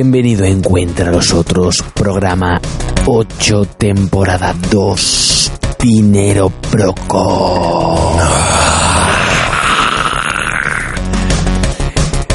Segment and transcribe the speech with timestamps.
[0.00, 2.60] Bienvenido a Encuentra los Otros, programa
[3.04, 8.16] 8, temporada 2, Dinero Proco.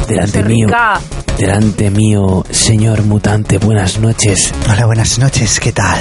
[0.10, 0.68] Delante mío,
[1.38, 4.54] delante mío, señor mutante, buenas noches.
[4.70, 6.00] Hola, buenas noches, ¿qué tal?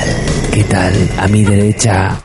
[0.52, 0.92] ¿Qué tal?
[1.20, 2.20] A mi derecha,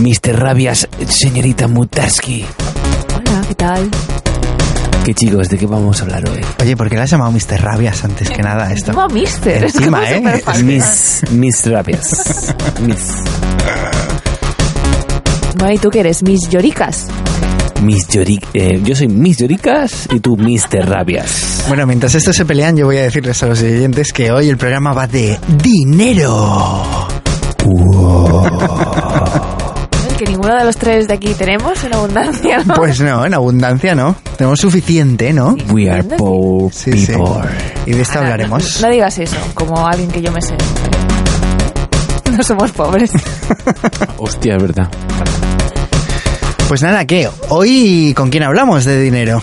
[0.00, 0.36] Mr.
[0.36, 2.44] Rabias, señorita Mutarski.
[3.14, 3.88] Hola, ¿qué tal?
[5.04, 6.40] ¿Qué chicos, de qué vamos a hablar hoy?
[6.62, 7.60] Oye, ¿por qué la has llamado Mr.
[7.60, 8.92] Rabias antes que nada esto?
[8.92, 9.64] No, mister.
[9.64, 10.16] es Encima, ¿eh?
[10.16, 10.64] superfácil.
[10.64, 12.54] Miss, Miss Rabias.
[12.80, 13.12] Miss,
[15.58, 16.22] Bueno, ¿y tú qué eres?
[16.22, 17.06] ¿Mis lloricas?
[17.82, 20.88] Miss Lloric, eh, yo soy Miss Lloricas y tú Mr.
[20.88, 21.64] Rabias.
[21.68, 24.56] Bueno, mientras estos se pelean, yo voy a decirles a los oyentes que hoy el
[24.56, 27.08] programa va de dinero.
[30.24, 32.74] Que ninguno de los tres de aquí tenemos en abundancia, ¿no?
[32.74, 34.16] Pues no, en abundancia no.
[34.38, 35.54] Tenemos suficiente, ¿no?
[35.70, 37.12] We are poor Sí, sí.
[37.12, 37.42] people.
[37.84, 38.80] Y de esto hablaremos.
[38.80, 40.54] No digas eso, como alguien que yo me sé.
[42.34, 43.10] No somos pobres.
[44.18, 44.88] Hostia, es verdad.
[46.68, 47.28] Pues nada, ¿qué?
[47.50, 49.42] Hoy, ¿con quién hablamos de dinero?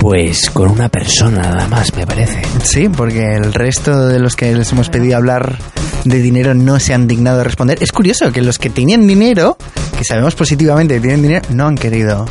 [0.00, 2.40] Pues con una persona nada más, me parece.
[2.62, 5.58] Sí, porque el resto de los que les hemos pedido hablar
[6.04, 7.82] de dinero no se han dignado a responder.
[7.82, 9.56] Es curioso que los que tenían dinero,
[9.96, 12.26] que sabemos positivamente que tienen dinero, no han querido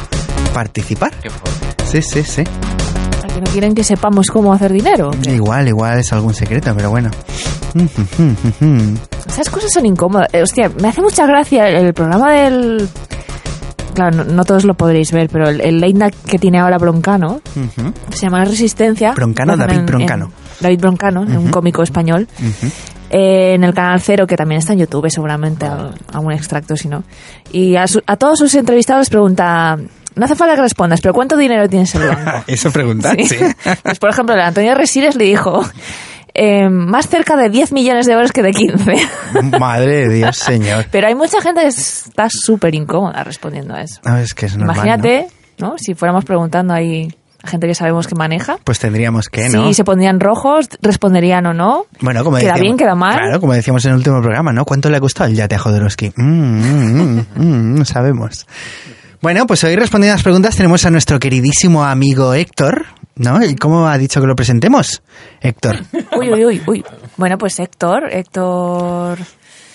[0.53, 1.11] participar.
[1.91, 2.43] Sí, sí, sí.
[3.23, 5.11] ¿A que no quieren que sepamos cómo hacer dinero?
[5.23, 7.11] Igual, igual es algún secreto, pero bueno.
[9.27, 10.29] Esas cosas son incómodas.
[10.33, 12.89] Eh, hostia, me hace mucha gracia el programa del...
[13.97, 16.77] Claro, no, no todos lo podréis ver, pero el, el late night que tiene ahora
[16.77, 17.41] Broncano,
[18.11, 19.13] se llama La Resistencia.
[19.13, 20.25] Broncano, hacen David en- Broncano.
[20.25, 20.31] en-
[20.63, 22.27] David Broncano, un cómico español.
[23.09, 26.89] Eh, en el canal Cero, que también está en YouTube, seguramente a- algún extracto, si
[26.89, 27.03] no.
[27.51, 29.77] Y a, su- a todos sus entrevistados les pregunta,
[30.15, 32.43] no hace falta que respondas, pero ¿cuánto dinero tienes en el banco?
[32.47, 33.23] Eso pregunta, sí.
[33.29, 33.37] Sí.
[33.83, 35.63] Pues, por ejemplo, el Antonio Resines le dijo,
[36.37, 38.95] eh, más cerca de 10 millones de euros que de 15.
[39.59, 40.85] Madre de Dios, señor.
[40.91, 43.99] Pero hay mucha gente que está súper incómoda respondiendo a eso.
[44.05, 44.83] No, es que es normal, ¿no?
[44.83, 45.27] Imagínate,
[45.57, 45.75] ¿no?
[45.77, 47.11] Si fuéramos preguntando ahí
[47.41, 48.57] a gente que sabemos que maneja.
[48.63, 49.67] Pues tendríamos que, ¿no?
[49.67, 51.85] Si se pondrían rojos, responderían o no.
[52.01, 53.17] Bueno, como queda decíamos, bien, queda mal.
[53.17, 54.63] Claro, como decíamos en el último programa, ¿no?
[54.63, 56.13] ¿Cuánto le ha costado el yate a Jodorowsky?
[56.17, 58.45] Mm, mm, mm, mm, no sabemos.
[59.21, 62.85] Bueno, pues hoy respondiendo a las preguntas tenemos a nuestro queridísimo amigo Héctor,
[63.15, 63.43] ¿no?
[63.43, 65.01] ¿Y cómo ha dicho que lo presentemos?
[65.41, 65.77] Héctor.
[66.17, 66.85] Uy, uy, uy, uy.
[67.17, 69.17] Bueno, pues Héctor, Héctor...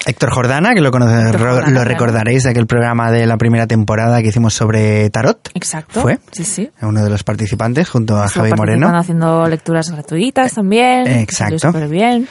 [0.05, 4.21] Héctor Jordana, que lo, conoce, Jordana, lo recordaréis de aquel programa de la primera temporada
[4.21, 5.51] que hicimos sobre Tarot.
[5.55, 6.01] Exacto.
[6.01, 6.19] ¿Fue?
[6.33, 6.71] Sí, sí.
[6.81, 8.89] Uno de los participantes junto a Javi Moreno.
[8.97, 11.07] haciendo lecturas gratuitas también.
[11.07, 11.59] Exacto.
[11.59, 12.29] Súper bien.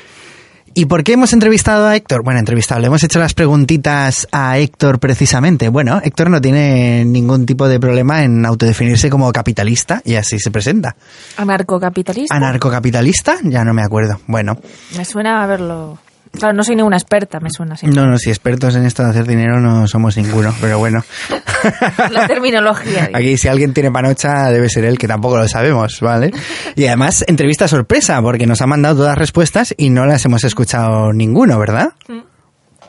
[0.74, 2.24] ¿Y por qué hemos entrevistado a Héctor?
[2.24, 5.68] Bueno, entrevistado, le hemos hecho las preguntitas a Héctor precisamente.
[5.70, 10.50] Bueno, Héctor no tiene ningún tipo de problema en autodefinirse como capitalista y así se
[10.52, 10.96] presenta.
[11.38, 12.36] Anarcocapitalista.
[12.36, 13.38] ¿Anarcocapitalista?
[13.44, 14.20] Ya no me acuerdo.
[14.28, 14.58] Bueno,
[14.96, 16.00] Me suena a verlo.
[16.32, 17.88] Claro, no soy ninguna experta, me suena así.
[17.88, 21.04] no, no, si expertos en esto de hacer dinero no somos ninguno, pero bueno.
[22.10, 23.08] La terminología.
[23.08, 23.18] digo.
[23.18, 26.32] Aquí si alguien tiene panocha debe ser él, que tampoco lo sabemos, ¿vale?
[26.76, 30.44] Y además, entrevista sorpresa, porque nos ha mandado todas las respuestas y no las hemos
[30.44, 31.90] escuchado ninguno, ¿verdad?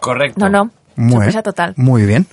[0.00, 0.38] Correcto.
[0.38, 0.70] No, no.
[0.96, 1.74] Muy, Sorpresa total.
[1.76, 2.26] Muy bien.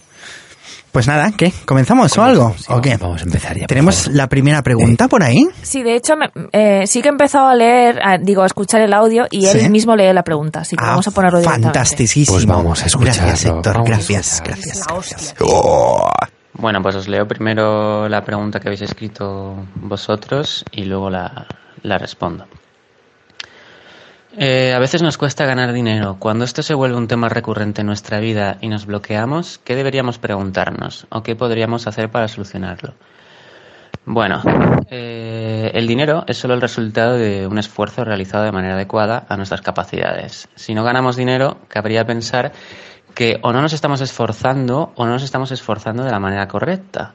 [0.91, 1.53] Pues nada, ¿qué?
[1.65, 2.55] ¿Comenzamos o algo?
[2.57, 2.97] Sí, ¿O qué?
[2.97, 3.67] Vamos a empezar ya.
[3.67, 5.45] Tenemos la primera pregunta por ahí.
[5.61, 8.81] Sí, de hecho, me- eh, sí que he empezado a leer, a- digo, a escuchar
[8.81, 9.69] el audio y él Sí.
[9.69, 10.61] mismo lee la pregunta.
[10.61, 12.35] Así que vamos a ponerlo fantasticísimo.
[12.35, 13.73] Pues vamos a escucharlo, Gracias, Héctor.
[13.73, 14.85] vamos gracias, gracias.
[14.91, 15.17] Hostia.
[16.53, 21.45] Bueno, pues os leo primero la pregunta que habéis escrito vosotros y luego la,
[21.83, 22.45] la respondo.
[24.41, 26.15] Eh, a veces nos cuesta ganar dinero.
[26.17, 30.17] Cuando esto se vuelve un tema recurrente en nuestra vida y nos bloqueamos, ¿qué deberíamos
[30.17, 32.93] preguntarnos o qué podríamos hacer para solucionarlo?
[34.05, 34.41] Bueno,
[34.89, 39.35] eh, el dinero es solo el resultado de un esfuerzo realizado de manera adecuada a
[39.35, 40.47] nuestras capacidades.
[40.55, 42.53] Si no ganamos dinero, cabría pensar
[43.13, 47.13] que o no nos estamos esforzando o no nos estamos esforzando de la manera correcta.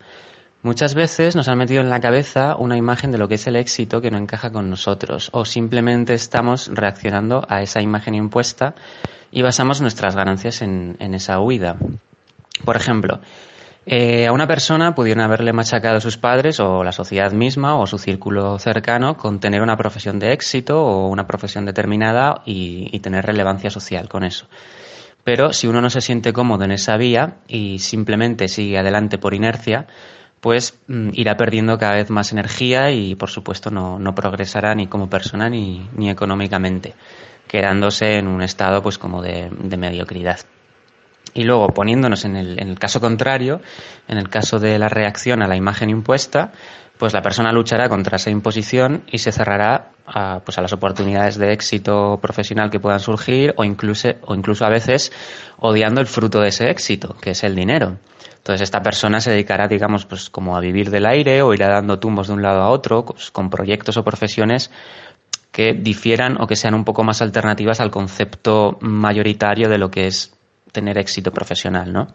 [0.65, 3.57] Muchas veces nos han metido en la cabeza una imagen de lo que es el
[3.57, 8.75] éxito que no encaja con nosotros o simplemente estamos reaccionando a esa imagen impuesta
[9.31, 11.77] y basamos nuestras ganancias en, esa huida.
[12.65, 13.21] Por ejemplo,
[13.85, 17.99] eh, a una persona pudieron haberle machacado sus padres o la sociedad misma o su
[17.99, 23.69] círculo cercano con tener una profesión de éxito o una profesión determinada y tener relevancia
[23.69, 24.47] social con eso.
[25.25, 29.35] Pero si uno no se siente cómodo en esa vía y simplemente sigue adelante por
[29.35, 29.87] inercia,
[30.45, 30.79] pues
[31.15, 35.49] irá perdiendo cada vez más energía y por supuesto no, no progresará ni como persona
[35.49, 36.93] ni, ni, económicamente,
[37.49, 40.41] quedándose en un estado pues como de, de mediocridad.
[41.33, 43.63] Y luego, poniéndonos en el, en el, caso contrario,
[44.07, 46.53] en el caso de la reacción a la imagen impuesta,
[46.99, 51.39] pues la persona luchará contra esa imposición y se cerrará a, pues a las oportunidades
[51.39, 55.11] de éxito profesional que puedan surgir o incluso, o incluso a veces
[55.57, 57.97] odiando el fruto de ese éxito, que es el dinero.
[58.45, 61.99] Entonces esta persona se dedicará, digamos, pues como a vivir del aire o irá dando
[61.99, 64.71] tumbos de un lado a otro pues, con proyectos o profesiones
[65.51, 70.09] que difieran o que sean un poco más alternativas al concepto mayoritario de lo que
[70.09, 70.35] es
[70.73, 72.09] tener éxito profesional, ¿no?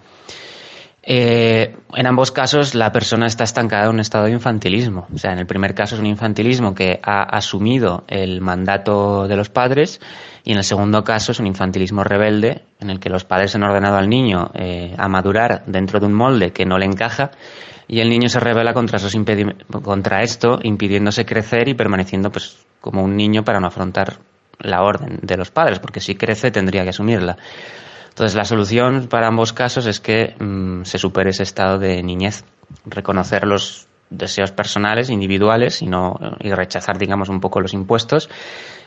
[1.12, 5.08] Eh, en ambos casos la persona está estancada en un estado de infantilismo.
[5.12, 9.36] O sea, en el primer caso es un infantilismo que ha asumido el mandato de
[9.36, 10.00] los padres
[10.44, 13.64] y en el segundo caso es un infantilismo rebelde en el que los padres han
[13.64, 17.32] ordenado al niño eh, a madurar dentro de un molde que no le encaja
[17.88, 19.18] y el niño se revela contra, esos
[19.82, 24.18] contra esto, impidiéndose crecer y permaneciendo pues como un niño para no afrontar
[24.60, 27.36] la orden de los padres, porque si crece tendría que asumirla.
[28.20, 32.44] Entonces, la solución para ambos casos es que mm, se supere ese estado de niñez,
[32.86, 38.30] reconocer los deseos personales, individuales, y, no, y rechazar, digamos, un poco los impuestos,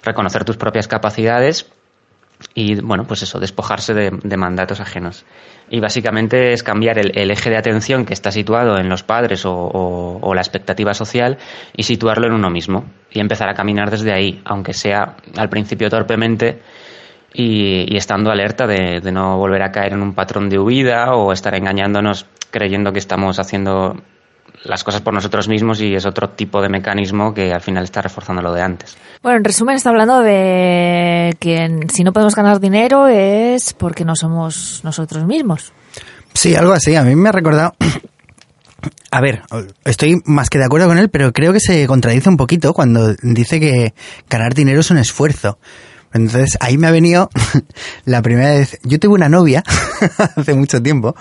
[0.03, 1.65] reconocer tus propias capacidades
[2.55, 5.25] y, bueno, pues eso, despojarse de, mandatos ajenos.
[5.71, 10.31] Y básicamente es cambiar el, eje de atención que está situado en los padres o
[10.35, 11.39] la expectativa social
[11.75, 15.89] y situarlo en uno mismo y empezar a caminar desde ahí, aunque sea al principio
[15.89, 16.61] torpemente
[17.35, 21.55] y, estando alerta de, no volver a caer en un patrón de huida o estar
[21.55, 23.97] engañándonos creyendo que estamos haciendo
[24.65, 28.03] las cosas por nosotros mismos y es otro tipo de mecanismo que al final está
[28.03, 28.97] reforzando lo de antes.
[29.23, 34.15] Bueno, en resumen está hablando de que si no podemos ganar dinero es porque no
[34.15, 35.73] somos nosotros mismos.
[36.35, 36.95] Sí, algo así.
[36.95, 37.75] A mí me ha recordado...
[39.13, 39.43] A ver,
[39.85, 43.15] estoy más que de acuerdo con él, pero creo que se contradice un poquito cuando
[43.23, 43.95] dice que
[44.29, 45.59] ganar dinero es un esfuerzo.
[46.15, 47.31] Entonces ahí me ha venido
[48.05, 48.79] la primera vez.
[48.83, 49.63] Yo tuve una novia
[50.37, 51.15] hace mucho tiempo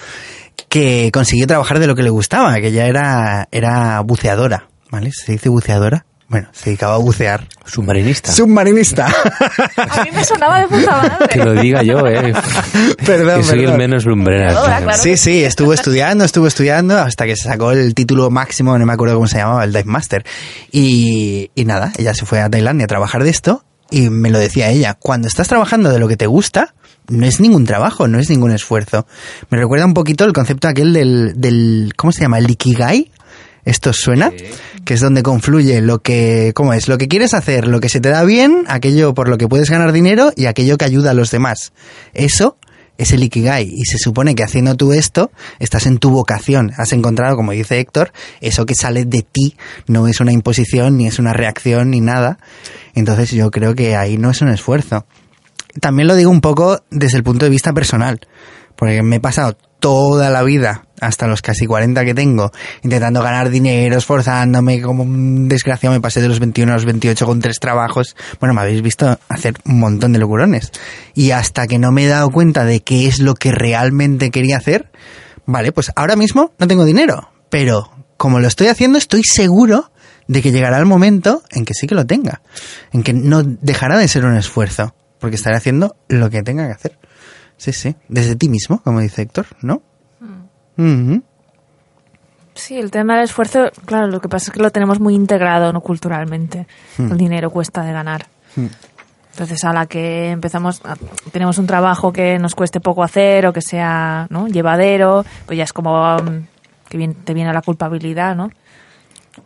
[0.70, 5.12] que consiguió trabajar de lo que le gustaba, que ya era, era buceadora, ¿vale?
[5.12, 6.06] ¿Se dice buceadora?
[6.32, 7.46] Bueno, se dedicaba a bucear.
[7.66, 8.32] Submarinista.
[8.32, 9.06] Submarinista.
[9.76, 11.28] A mí me sonaba de puta madre.
[11.30, 12.34] Que lo diga yo, eh.
[13.06, 14.94] Perdón, Que soy el menos lumbrera.
[14.94, 18.94] Sí, sí, estuvo estudiando, estuvo estudiando hasta que se sacó el título máximo, no me
[18.94, 20.24] acuerdo cómo se llamaba, el Dive Master.
[20.72, 24.40] Y, y nada, ella se fue a Tailandia a trabajar de esto y me lo
[24.40, 26.74] decía ella, cuando estás trabajando de lo que te gusta,
[27.10, 29.06] no es ningún trabajo, no es ningún esfuerzo.
[29.50, 32.40] Me recuerda un poquito el concepto aquel del, del ¿cómo se llama?
[32.40, 33.12] El ikigai.
[33.64, 34.32] ¿Esto suena?
[34.86, 36.88] Que es donde confluye lo que, ¿cómo es?
[36.88, 39.70] Lo que quieres hacer, lo que se te da bien, aquello por lo que puedes
[39.70, 41.72] ganar dinero y aquello que ayuda a los demás.
[42.14, 42.58] Eso
[43.02, 43.68] es el Ikigai.
[43.68, 46.72] Y se supone que haciendo tú esto, estás en tu vocación.
[46.78, 49.58] Has encontrado, como dice Héctor, eso que sale de ti.
[49.88, 52.38] No es una imposición, ni es una reacción, ni nada.
[52.94, 55.08] Entonces yo creo que ahí no es un esfuerzo.
[55.80, 58.20] También lo digo un poco desde el punto de vista personal.
[58.76, 62.52] Porque me he pasado toda la vida, hasta los casi 40 que tengo,
[62.84, 67.26] intentando ganar dinero, esforzándome, como un desgraciado me pasé de los 21 a los 28
[67.26, 68.16] con tres trabajos.
[68.40, 70.72] Bueno, me habéis visto hacer un montón de locurones.
[71.16, 74.58] Y hasta que no me he dado cuenta de qué es lo que realmente quería
[74.58, 74.92] hacer,
[75.46, 79.92] vale, pues ahora mismo no tengo dinero, pero como lo estoy haciendo, estoy seguro
[80.28, 82.42] de que llegará el momento en que sí que lo tenga,
[82.94, 86.74] en que no dejará de ser un esfuerzo, porque estaré haciendo lo que tenga que
[86.74, 87.00] hacer.
[87.62, 87.96] Sí, sí.
[88.08, 89.84] Desde ti mismo, como dice Héctor, ¿no?
[90.78, 91.18] Mm.
[92.56, 95.72] Sí, el tema del esfuerzo, claro, lo que pasa es que lo tenemos muy integrado
[95.72, 95.82] ¿no?
[95.82, 96.66] culturalmente.
[96.98, 97.12] Mm.
[97.12, 98.26] El dinero cuesta de ganar.
[98.56, 98.66] Mm.
[99.34, 100.82] Entonces, a la que empezamos,
[101.32, 104.48] tenemos un trabajo que nos cueste poco hacer o que sea ¿no?
[104.48, 106.18] llevadero, pues ya es como
[106.90, 108.50] que te viene la culpabilidad, ¿no?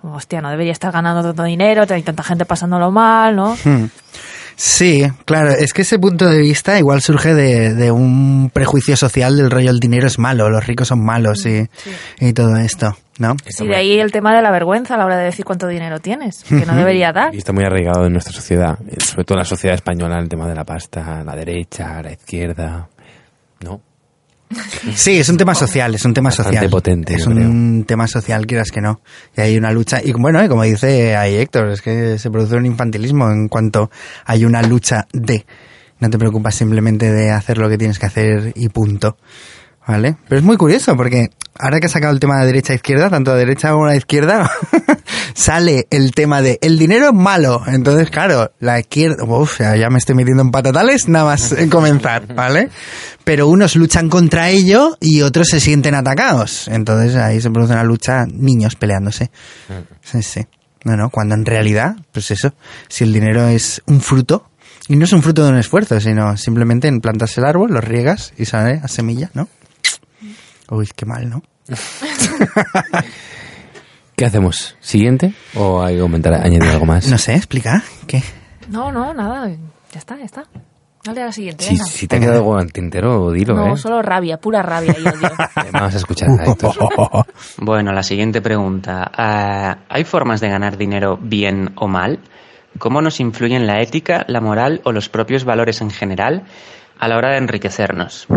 [0.04, 3.58] hostia, no debería estar ganando tanto dinero, hay tanta gente pasándolo mal, ¿no?
[4.56, 9.52] Sí, claro, es que ese punto de vista igual surge de, un prejuicio social del
[9.52, 11.68] rollo el dinero es malo, los ricos son malos y,
[12.20, 13.36] y todo esto, ¿no?
[13.48, 16.00] Sí, de ahí el tema de la vergüenza a la hora de decir cuánto dinero
[16.00, 17.36] tienes, que no debería dar.
[17.36, 20.48] Y está muy arraigado en nuestra sociedad, sobre todo en la sociedad española, el tema
[20.48, 22.88] de la pasta, la derecha, la izquierda,
[23.62, 23.82] ¿no?
[24.94, 26.70] Sí, es un tema social, es un tema social.
[26.70, 29.02] potente, es un tema social, quieras que no.
[29.36, 32.56] Y hay una lucha, y bueno, y como dice ahí Héctor, es que se produce
[32.56, 33.90] un infantilismo en cuanto
[34.26, 35.46] hay una lucha de.
[36.00, 39.18] No te preocupas simplemente de hacer lo que tienes que hacer y punto.
[39.88, 40.16] ¿Vale?
[40.28, 43.10] Pero es muy curioso porque ahora que ha sacado el tema de derecha a izquierda,
[43.10, 44.50] tanto a derecha como a la izquierda,
[45.34, 47.62] sale el tema de el dinero es malo.
[47.68, 52.34] Entonces, claro, la izquierda, uf, ya me estoy metiendo en patatales nada más en comenzar,
[52.34, 52.70] ¿vale?
[53.24, 56.68] Pero unos luchan contra ello y otros se sienten atacados.
[56.68, 59.30] Entonces ahí se produce una lucha, niños peleándose.
[60.02, 60.46] Sí, sí.
[60.84, 62.54] No, no, cuando en realidad, pues eso,
[62.88, 64.50] si el dinero es un fruto,
[64.88, 67.82] y no es un fruto de un esfuerzo, sino simplemente en plantas el árbol, lo
[67.82, 69.48] riegas y sale a semilla, ¿no?
[70.70, 71.44] Uy, qué mal, ¿no?
[74.16, 74.78] ¿Qué hacemos?
[74.80, 75.34] ¿Siguiente?
[75.56, 77.08] ¿O hay que aumentar, añadir algo más?
[77.08, 77.84] No sé, explica.
[78.08, 78.24] ¿Qué?
[78.70, 79.50] No, no, nada.
[79.92, 80.46] Ya está, ya está.
[81.04, 81.64] Dale a la siguiente.
[81.66, 83.78] Si, te ha quedado algo al tintero, dilo, no, ¿eh?
[83.78, 85.30] solo rabia, pura rabia y odio.
[85.72, 86.56] Vamos a escuchar a
[87.58, 89.12] Bueno, la siguiente pregunta.
[89.16, 92.20] Ah, ¿Hay formas de ganar dinero bien o mal?
[92.80, 96.44] ¿Cómo nos influyen la ética, la moral o los propios valores en general
[96.98, 98.28] a la hora de enriquecernos?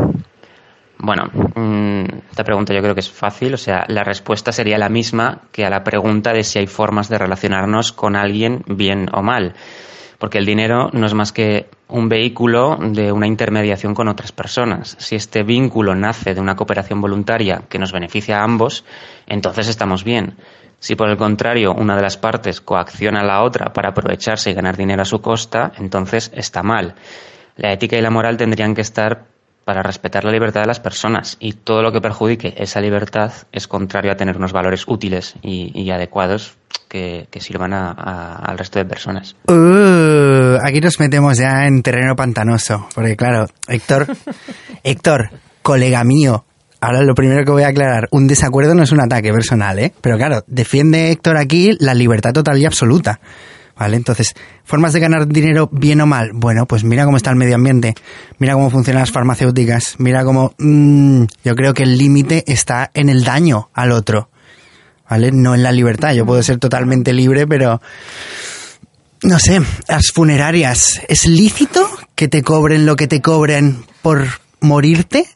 [1.01, 4.89] Bueno, mm, esta pregunta yo creo que es fácil, o sea, la respuesta sería la
[4.89, 9.23] misma que a la pregunta de si hay formas de relacionarnos con alguien bien o
[9.23, 9.55] mal,
[10.19, 14.97] porque el dinero no es más que un vehículo de una intermediación con otras personas.
[14.99, 18.85] Si este vínculo nace de una cooperación voluntaria que nos beneficia a ambos,
[19.29, 20.35] entonces estamos bien.
[20.81, 24.55] Si por el contrario una de las partes coacciona a la otra para aprovecharse y
[24.55, 26.97] ganar dinero a su costa, entonces está mal.
[27.57, 29.38] La ética y la moral tendrían que estar
[29.69, 33.69] para respetar la libertad de las personas y todo lo que perjudique esa libertad es
[33.69, 36.57] contrario a tener unos valores útiles y, adecuados
[36.89, 39.37] que, sirvan al resto de personas.
[39.47, 44.07] Uh, aquí nos metemos ya en terreno pantanoso, porque claro, Héctor,
[44.83, 46.47] Héctor, colega mío,
[46.81, 49.93] ahora lo primero que voy a aclarar, un desacuerdo no es un ataque personal, ¿eh?
[50.01, 53.21] Pero claro, defiende Héctor aquí la libertad total y absoluta.
[53.79, 53.97] ¿Vale?
[53.97, 56.33] Entonces, formas de ganar dinero bien o mal.
[56.35, 57.95] Bueno, pues mira cómo está el medio ambiente,
[58.39, 63.09] mira cómo funcionan las farmacéuticas, mira cómo mm, yo creo que el límite está en
[63.09, 64.31] el daño al otro,
[65.09, 65.31] ¿vale?
[65.31, 66.13] No en la libertad.
[66.13, 67.81] Yo puedo ser totalmente libre, pero
[69.23, 74.27] no sé, las funerarias, ¿es lícito que te cobren lo que te cobren por
[74.61, 75.27] morirte?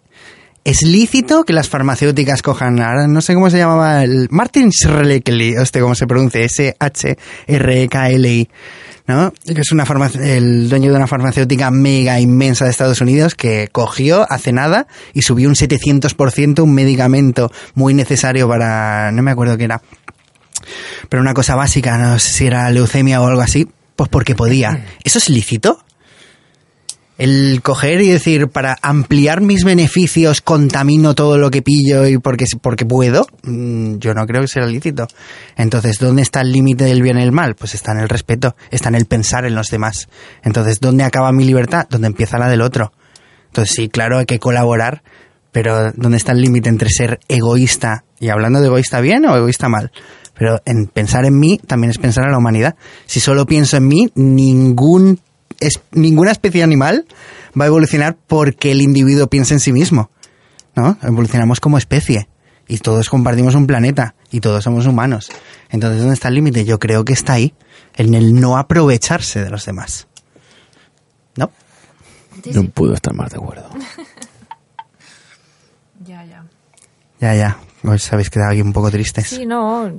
[0.64, 5.54] ¿Es lícito que las farmacéuticas cojan, ahora no sé cómo se llamaba, el Martin Shkreli,
[5.54, 7.18] este cómo se pronuncia, S-H-R-E-K-L-I,
[9.08, 9.32] ¿no?
[9.44, 9.84] Que es una
[10.20, 15.22] el dueño de una farmacéutica mega inmensa de Estados Unidos que cogió hace nada y
[15.22, 19.82] subió un 700% un medicamento muy necesario para, no me acuerdo qué era,
[21.08, 24.86] pero una cosa básica, no sé si era leucemia o algo así, pues porque podía.
[25.02, 25.84] ¿Eso es lícito?
[27.18, 32.46] El coger y decir, para ampliar mis beneficios contamino todo lo que pillo y porque,
[32.60, 35.06] porque puedo, mm, yo no creo que sea lícito.
[35.56, 37.54] Entonces, ¿dónde está el límite del bien y el mal?
[37.54, 40.08] Pues está en el respeto, está en el pensar en los demás.
[40.42, 41.86] Entonces, ¿dónde acaba mi libertad?
[41.88, 42.92] ¿Dónde empieza la del otro?
[43.48, 45.02] Entonces, sí, claro, hay que colaborar,
[45.52, 49.68] pero ¿dónde está el límite entre ser egoísta y hablando de egoísta bien o egoísta
[49.68, 49.92] mal?
[50.34, 52.74] Pero en pensar en mí también es pensar en la humanidad.
[53.04, 55.20] Si solo pienso en mí, ningún
[55.66, 57.06] es, ninguna especie animal
[57.58, 60.10] va a evolucionar porque el individuo piense en sí mismo.
[60.74, 60.96] ¿No?
[61.02, 62.28] Evolucionamos como especie
[62.66, 65.30] y todos compartimos un planeta y todos somos humanos.
[65.68, 66.64] Entonces, ¿dónde está el límite?
[66.64, 67.52] Yo creo que está ahí,
[67.94, 70.06] en el no aprovecharse de los demás.
[71.36, 71.50] ¿No?
[72.54, 73.68] No puedo estar más de acuerdo.
[76.06, 76.44] ya, ya.
[77.20, 77.58] Ya, ya.
[77.84, 79.28] Os habéis quedado aquí un poco tristes.
[79.28, 79.92] Sí, no.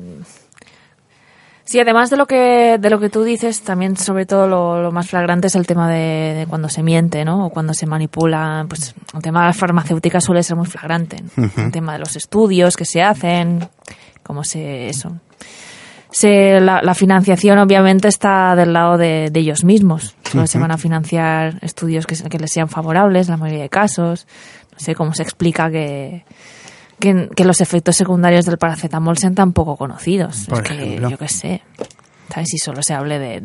[1.65, 5.07] Sí, además de lo que de lo que tú dices, también sobre todo lo, más
[5.09, 7.45] flagrante es el tema de, cuando se miente, ¿no?
[7.45, 8.65] O cuando se manipula.
[8.67, 11.23] Pues el tema de las farmacéuticas suele ser muy flagrante.
[11.57, 13.67] El tema de los estudios que se hacen,
[14.23, 15.17] cómo se eso.
[16.11, 20.15] Se, la, financiación obviamente está del lado de, ellos mismos.
[20.29, 23.69] Solo se van a financiar estudios que, que les sean favorables, en la mayoría de
[23.69, 24.27] casos.
[24.73, 26.25] No sé cómo se explica que
[27.35, 30.47] que, los efectos secundarios del paracetamol sean tan poco conocidos.
[30.57, 31.61] es que yo qué sé.
[32.33, 32.49] ¿Sabes?
[32.49, 33.41] Si solo se hable de,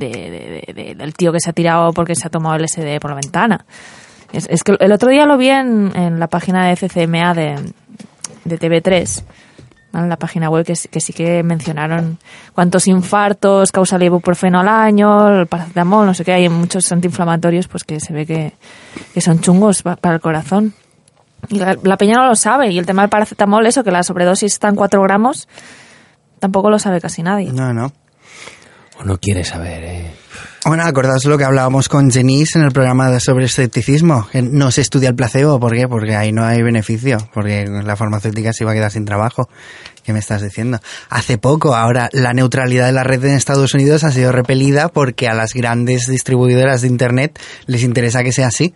[0.97, 3.67] del tío que se ha tirado porque se ha tomado el SD por la ventana.
[4.33, 7.73] Es, que el otro día lo vi en, en la página de FCMA de,
[8.45, 9.23] de TV3
[9.95, 12.19] en la página web que, sí- que sí que mencionaron
[12.55, 17.69] cuántos infartos causa el ibuprofeno al año, el paracetamol, no sé qué, hay muchos antiinflamatorios
[17.69, 18.53] pues que se ve que,
[19.15, 20.75] que son chungos pa- para el corazón.
[21.49, 22.71] Y la, la peña no lo sabe.
[22.71, 25.49] Y el tema del paracetamol, eso, que la sobredosis está en 4 gramos,
[26.38, 27.52] tampoco lo sabe casi nadie.
[27.52, 27.92] No, no.
[29.00, 30.11] O no quiere saber, ¿eh?
[30.64, 34.71] Bueno, acordaos lo que hablábamos con Jenice en el programa de sobre escepticismo, que no
[34.73, 35.87] se estudia el placebo, ¿por qué?
[35.87, 39.49] Porque ahí no hay beneficio, porque la farmacéutica se iba a quedar sin trabajo.
[40.02, 40.80] ¿Qué me estás diciendo?
[41.11, 45.28] Hace poco, ahora, la neutralidad de la red en Estados Unidos ha sido repelida porque
[45.28, 48.75] a las grandes distribuidoras de Internet les interesa que sea así.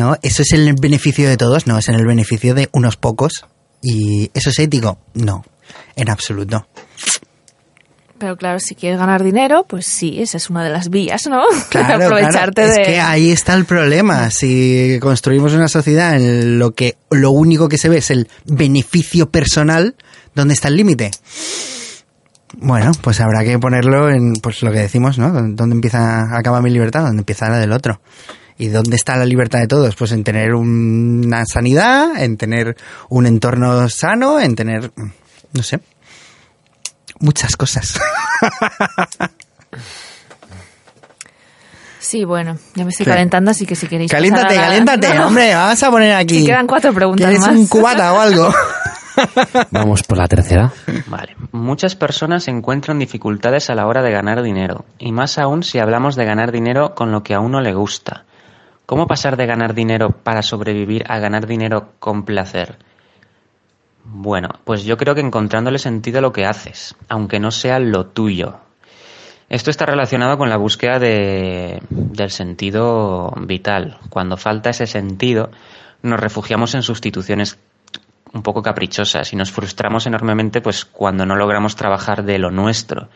[0.00, 0.16] ¿No?
[0.22, 1.66] ¿Eso es el beneficio de todos?
[1.66, 3.44] No, es en el beneficio de unos pocos.
[3.82, 4.98] ¿Y eso es ético?
[5.12, 5.44] No,
[5.94, 6.66] en absoluto.
[8.16, 11.42] Pero claro, si quieres ganar dinero, pues sí, esa es una de las vías, ¿no?
[11.68, 12.72] Claro, Aprovecharte claro.
[12.72, 12.80] de...
[12.80, 14.30] Es que ahí está el problema.
[14.30, 19.28] Si construimos una sociedad en lo que lo único que se ve es el beneficio
[19.28, 19.96] personal,
[20.34, 21.10] ¿dónde está el límite?
[22.56, 25.30] Bueno, pues habrá que ponerlo en pues lo que decimos, ¿no?
[25.30, 27.02] ¿Dónde empieza, acaba mi libertad?
[27.02, 28.00] ¿Dónde empieza la del otro?
[28.60, 29.96] ¿Y dónde está la libertad de todos?
[29.96, 32.76] Pues en tener una sanidad, en tener
[33.08, 34.92] un entorno sano, en tener,
[35.54, 35.80] no sé,
[37.20, 37.98] muchas cosas.
[41.98, 43.10] Sí, bueno, ya me estoy Sí.
[43.10, 44.10] calentando, así que si queréis...
[44.10, 46.40] la- caliéntate, No, hombre, vamos a poner aquí.
[46.40, 47.54] Que quedan cuatro preguntas ¿Quieres más.
[47.56, 48.52] un cubata o algo?
[49.70, 50.72] Vamos por la tercera.
[51.08, 51.36] Vale.
[51.52, 56.16] Muchas personas encuentran dificultades a la hora de ganar dinero, y más aún si hablamos
[56.16, 58.24] de ganar dinero con lo que a uno le gusta.
[58.90, 62.74] ¿Cómo pasar de ganar dinero para sobrevivir a ganar dinero con placer?
[64.02, 68.06] Bueno, pues yo creo que encontrándole sentido a lo que haces, aunque no sea lo
[68.06, 68.56] tuyo.
[69.48, 73.98] Esto está relacionado con la búsqueda de- del sentido vital.
[74.08, 75.52] Cuando falta ese sentido,
[76.02, 77.60] nos refugiamos en sustituciones
[78.32, 83.08] un poco caprichosas y nos frustramos enormemente pues cuando no logramos trabajar de lo nuestro.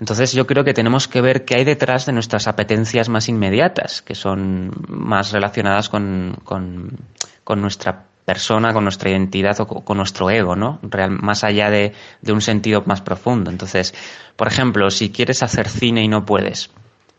[0.00, 4.02] Entonces yo creo que tenemos que ver qué hay detrás de nuestras apetencias más inmediatas,
[4.02, 6.98] que son más relacionadas con, con,
[7.44, 10.78] con nuestra persona, con nuestra identidad o co- con nuestro ego, ¿no?
[10.82, 13.50] Real- más allá de, de un sentido más profundo.
[13.50, 13.94] Entonces,
[14.36, 16.70] por ejemplo, si quieres hacer cine y no puedes,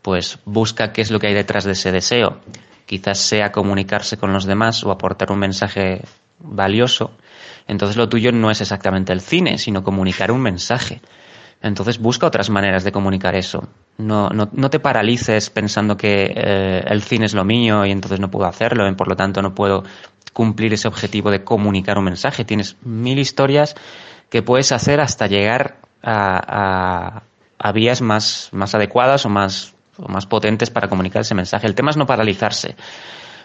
[0.02, 2.40] pues busca qué es lo que hay detrás de ese deseo.
[2.86, 6.02] Quizás sea comunicarse con los demás o aportar un mensaje
[6.40, 7.12] valioso.
[7.68, 11.00] Entonces lo tuyo no es exactamente el cine, sino comunicar un mensaje.
[11.66, 13.68] Entonces busca otras maneras de comunicar eso.
[13.98, 18.20] No, no, no te paralices pensando que eh, el cine es lo mío y entonces
[18.20, 19.82] no puedo hacerlo y por lo tanto no puedo
[20.32, 22.44] cumplir ese objetivo de comunicar un mensaje.
[22.44, 23.74] Tienes mil historias
[24.28, 27.22] que puedes hacer hasta llegar a,
[27.74, 31.66] vías más, más adecuadas o más, o más potentes para comunicar ese mensaje.
[31.66, 32.76] El tema es no paralizarse,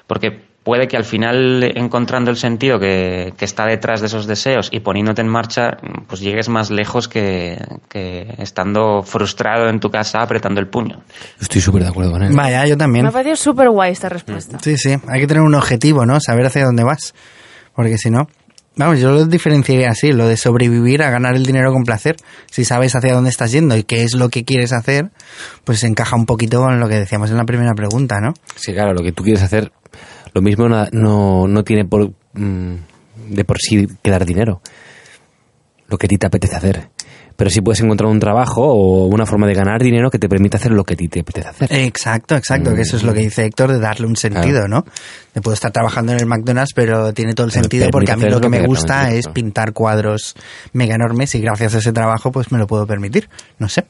[0.05, 4.69] porque puede que al final, encontrando el sentido que, que está detrás de esos deseos
[4.71, 7.57] y poniéndote en marcha, pues llegues más lejos que,
[7.89, 11.01] que estando frustrado en tu casa apretando el puño.
[11.39, 12.33] Estoy súper de acuerdo con él.
[12.35, 13.03] Vaya, yo también.
[13.03, 14.59] Me ha parecido súper guay esta respuesta.
[14.61, 16.19] Sí, sí, hay que tener un objetivo, ¿no?
[16.19, 17.13] Saber hacia dónde vas.
[17.73, 18.27] Porque si no,
[18.75, 22.17] vamos, yo lo diferenciaría así, lo de sobrevivir a ganar el dinero con placer.
[22.49, 25.11] Si sabes hacia dónde estás yendo y qué es lo que quieres hacer,
[25.63, 28.33] pues encaja un poquito con lo que decíamos en la primera pregunta, ¿no?
[28.55, 29.71] Sí, claro, lo que tú quieres hacer,
[30.33, 32.75] lo mismo no, no, no tiene por, mm,
[33.29, 34.61] de por sí que dar dinero.
[35.87, 36.89] Lo que a ti te apetece hacer.
[37.35, 40.57] Pero sí puedes encontrar un trabajo o una forma de ganar dinero que te permita
[40.57, 41.73] hacer lo que a ti te apetece hacer.
[41.73, 44.67] Exacto, exacto, que eso es lo que dice Héctor, de darle un sentido, Claro.
[44.67, 44.85] ¿no?
[45.33, 48.15] De puedo estar trabajando en el McDonald's, pero tiene todo el Pero sentido porque a
[48.17, 49.33] mí lo que lo me que gusta realmente es gusta.
[49.33, 50.35] pintar cuadros
[50.73, 53.27] mega enormes y gracias a ese trabajo pues me lo puedo permitir.
[53.57, 53.85] No sé.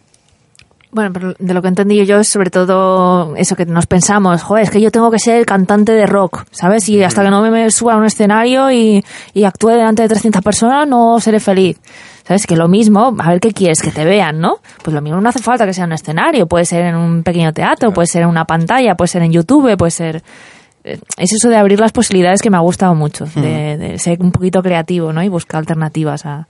[0.94, 4.44] Bueno, pero de lo que he entendido yo es sobre todo eso que nos pensamos,
[4.44, 6.90] joder, es que yo tengo que ser cantante de rock, ¿sabes?
[6.90, 10.42] Y hasta que no me suba a un escenario y, y actúe delante de 300
[10.42, 11.80] personas no seré feliz.
[12.24, 12.46] ¿Sabes?
[12.46, 14.58] Que lo mismo, a ver qué quieres, que te vean, ¿no?
[14.84, 17.52] Pues lo mismo no hace falta que sea un escenario, puede ser en un pequeño
[17.52, 20.22] teatro, puede ser en una pantalla, puede ser en YouTube, puede ser...
[20.84, 24.22] eh, Es eso de abrir las posibilidades que me ha gustado mucho, de, de ser
[24.22, 25.24] un poquito creativo, ¿no?
[25.24, 26.48] Y buscar alternativas a,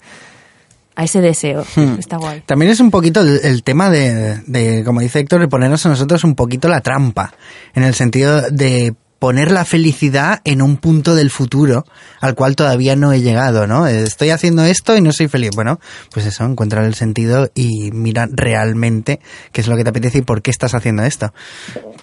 [0.95, 1.65] a ese deseo.
[1.99, 2.41] Está guay.
[2.45, 5.89] También es un poquito el, el tema de, de, como dice Héctor, de ponernos a
[5.89, 7.33] nosotros un poquito la trampa,
[7.73, 11.85] en el sentido de poner la felicidad en un punto del futuro
[12.21, 13.85] al cual todavía no he llegado, ¿no?
[13.85, 15.51] Estoy haciendo esto y no soy feliz.
[15.53, 15.79] Bueno,
[16.11, 19.19] pues eso, encontrar el sentido y mira realmente
[19.51, 21.35] qué es lo que te apetece y por qué estás haciendo esto.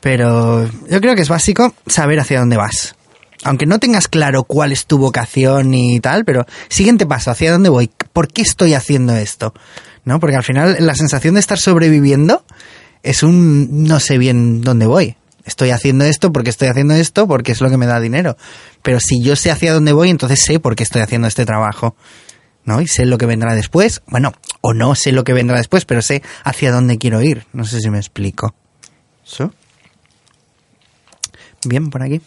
[0.01, 2.94] Pero yo creo que es básico saber hacia dónde vas.
[3.44, 7.68] Aunque no tengas claro cuál es tu vocación y tal, pero siguiente paso, ¿hacia dónde
[7.68, 7.90] voy?
[8.12, 9.55] ¿Por qué estoy haciendo esto?
[10.05, 10.18] ¿No?
[10.18, 12.44] Porque al final la sensación de estar sobreviviendo
[13.03, 15.16] es un no sé bien dónde voy.
[15.44, 18.37] Estoy haciendo esto porque estoy haciendo esto porque es lo que me da dinero.
[18.83, 21.94] Pero si yo sé hacia dónde voy, entonces sé por qué estoy haciendo este trabajo.
[22.68, 22.83] ¿no?
[22.83, 24.03] Y sé lo que vendrá después.
[24.07, 27.46] Bueno, o no sé lo que vendrá después, pero sé hacia dónde quiero ir.
[27.55, 28.55] No sé si me explico.
[29.24, 29.53] ¿So?
[31.64, 32.20] Bien, por aquí.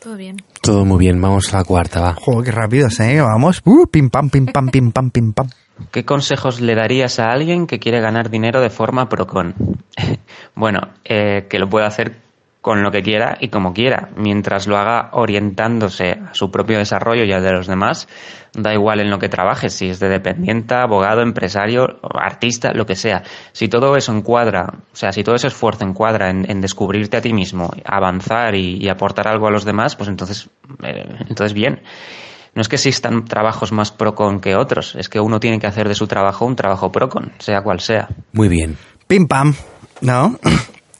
[0.00, 0.36] Todo bien.
[0.62, 2.14] Todo muy bien, vamos a la cuarta, va.
[2.14, 3.20] Joder, qué rápidos, ¿eh?
[3.20, 3.60] Vamos.
[3.64, 5.48] Uh, pim pam, pim pam, pim pam, pim pam.
[5.90, 9.54] ¿Qué consejos le darías a alguien que quiere ganar dinero de forma procon?
[10.54, 12.27] bueno, eh, que lo pueda hacer
[12.68, 17.24] con lo que quiera y como quiera, mientras lo haga orientándose a su propio desarrollo
[17.24, 18.08] y al de los demás,
[18.52, 22.94] da igual en lo que trabaje, si es de dependiente, abogado, empresario, artista, lo que
[22.94, 23.22] sea.
[23.52, 27.22] Si todo eso encuadra, o sea, si todo ese esfuerzo encuadra en, en descubrirte a
[27.22, 30.50] ti mismo, avanzar y, y, aportar algo a los demás, pues entonces,
[30.82, 31.80] eh, entonces bien.
[32.54, 35.88] No es que existan trabajos más procon que otros, es que uno tiene que hacer
[35.88, 38.08] de su trabajo un trabajo procon, sea cual sea.
[38.34, 38.76] Muy bien.
[39.06, 39.54] Pim pam,
[40.02, 40.38] ¿no?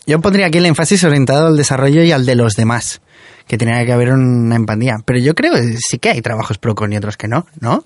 [0.08, 3.00] Yo pondría aquí el énfasis orientado al desarrollo y al de los demás,
[3.46, 4.96] que tenía que haber una empatía.
[5.04, 7.84] Pero yo creo que sí que hay trabajos procon y otros que no, ¿no?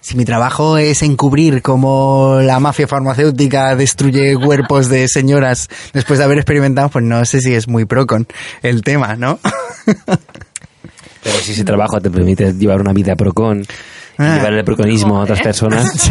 [0.00, 6.24] Si mi trabajo es encubrir cómo la mafia farmacéutica destruye cuerpos de señoras después de
[6.24, 8.26] haber experimentado, pues no sé si es muy procon
[8.62, 9.38] el tema, ¿no?
[11.22, 13.66] Pero si ese trabajo te permite llevar una vida procon, y
[14.22, 14.36] Ah.
[14.36, 15.92] llevar el proconismo a otras personas,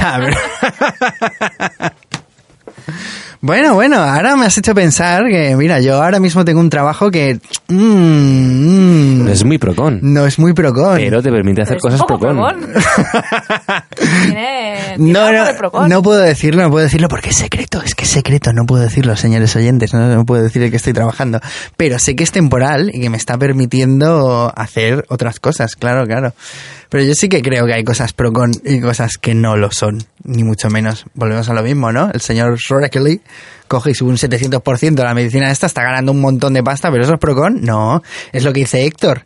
[3.42, 7.10] Bueno, bueno, ahora me has hecho pensar que, mira, yo ahora mismo tengo un trabajo
[7.10, 10.00] que mm, mm, es muy procon.
[10.02, 10.98] no es muy procon.
[10.98, 12.06] Pero te permite hacer Pero cosas
[13.96, 18.04] tiene, tiene No, no, no puedo decirlo, no puedo decirlo porque es secreto, es que
[18.04, 21.40] es secreto, no puedo decirlo, señores oyentes, no, no puedo decir que estoy trabajando.
[21.78, 26.34] Pero sé que es temporal y que me está permitiendo hacer otras cosas, claro, claro.
[26.90, 29.72] Pero yo sí que creo que hay cosas pro con y cosas que no lo
[29.72, 31.06] son, ni mucho menos.
[31.14, 32.10] Volvemos a lo mismo, ¿no?
[32.12, 33.22] El señor Shrekley
[33.68, 36.90] coge y sube un 700% de la medicina esta, está ganando un montón de pasta,
[36.92, 39.26] pero eso es pro con, no, es lo que dice Héctor.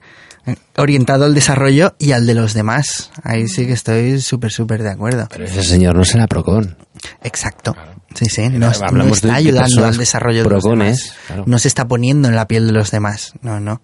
[0.76, 3.12] Orientado al desarrollo y al de los demás.
[3.24, 5.30] Ahí sí que estoy súper, súper de acuerdo.
[5.32, 6.76] Pero ese señor no será procon.
[7.24, 7.74] Exacto.
[8.14, 11.14] Sí, sí, no, no está ayudando al desarrollo de los demás.
[11.28, 11.46] claro.
[11.48, 13.34] No se está poniendo en la piel de los demás.
[13.42, 13.82] No, no.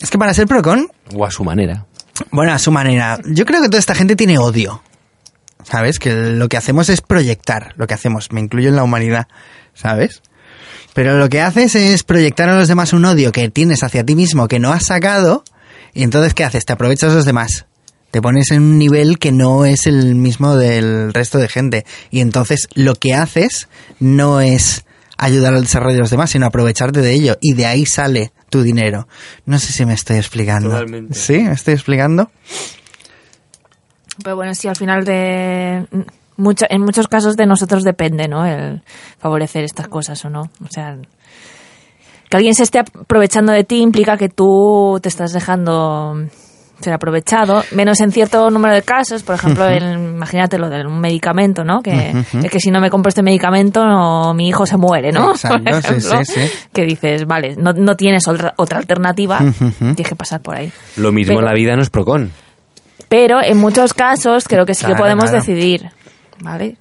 [0.00, 1.86] Es que para ser procon, O a su manera.
[2.30, 4.82] Bueno, a su manera, yo creo que toda esta gente tiene odio.
[5.64, 5.98] ¿Sabes?
[5.98, 8.32] Que lo que hacemos es proyectar lo que hacemos.
[8.32, 9.28] Me incluyo en la humanidad.
[9.74, 10.22] ¿Sabes?
[10.94, 14.14] Pero lo que haces es proyectar a los demás un odio que tienes hacia ti
[14.14, 15.44] mismo que no has sacado.
[15.94, 16.64] Y entonces, ¿qué haces?
[16.64, 17.66] Te aprovechas a los demás.
[18.10, 21.84] Te pones en un nivel que no es el mismo del resto de gente.
[22.10, 23.68] Y entonces lo que haces
[24.00, 24.84] no es
[25.18, 27.36] ayudar al desarrollo de los demás, sino aprovecharte de ello.
[27.40, 29.06] Y de ahí sale tu dinero.
[29.44, 30.70] No sé si me estoy explicando.
[30.70, 31.14] Totalmente.
[31.14, 31.38] ¿Sí?
[31.40, 32.30] ¿Me estoy explicando?
[34.22, 35.86] Pero bueno, sí, al final de...
[36.36, 38.44] mucho- en muchos casos de nosotros depende, ¿no?
[38.46, 38.82] El
[39.18, 40.42] favorecer estas cosas o no.
[40.64, 40.96] O sea,
[42.28, 46.14] que alguien se esté aprovechando de ti implica que tú te estás dejando
[46.80, 51.00] ser aprovechado, menos en cierto número de casos, por ejemplo, en- imagínate lo de un
[51.00, 51.80] medicamento, ¿no?
[51.82, 55.32] Que, es que si no me compro este medicamento, no- mi hijo se muere, ¿no?
[55.32, 56.40] Exacto, sí, ejemplo, sí, sí.
[56.72, 59.38] Que dices, vale, no, no tienes otra, otra alternativa,
[59.78, 60.70] tienes que pasar por ahí.
[60.96, 62.30] Lo mismo Pero- en la vida no es procon.
[63.08, 65.38] Pero en muchos casos creo que sí Claro, que podemos claro.
[65.38, 65.90] decidir,
[66.40, 66.76] ¿vale?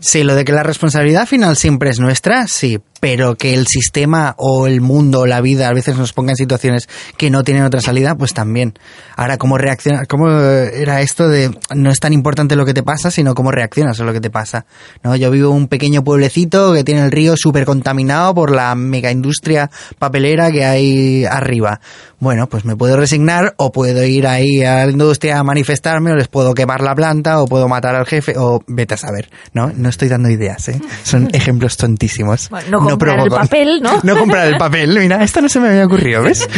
[0.00, 4.34] Sí, lo de que la responsabilidad final siempre es nuestra, sí, pero que el sistema
[4.36, 7.64] o el mundo o la vida a veces nos ponga en situaciones que no tienen
[7.64, 8.74] otra salida, pues también.
[9.16, 10.06] Ahora, ¿cómo reaccionar?
[10.06, 13.98] ¿Cómo era esto de no es tan importante lo que te pasa, sino cómo reaccionas
[14.00, 14.66] a lo que te pasa?
[15.02, 15.16] ¿No?
[15.16, 19.10] Yo vivo en un pequeño pueblecito que tiene el río súper contaminado por la mega
[19.10, 21.80] industria papelera que hay arriba.
[22.18, 26.16] Bueno, pues me puedo resignar o puedo ir ahí a la industria a manifestarme o
[26.16, 29.72] les puedo quemar la planta o puedo matar al jefe o vete a saber, ¿no?
[29.74, 30.80] No estoy dando ideas, ¿eh?
[31.02, 32.50] Son ejemplos tontísimos.
[32.50, 34.00] Bueno, no comprar el papel, ¿no?
[34.02, 36.48] No comprar el papel, mira, esto no se me había ocurrido, ¿ves?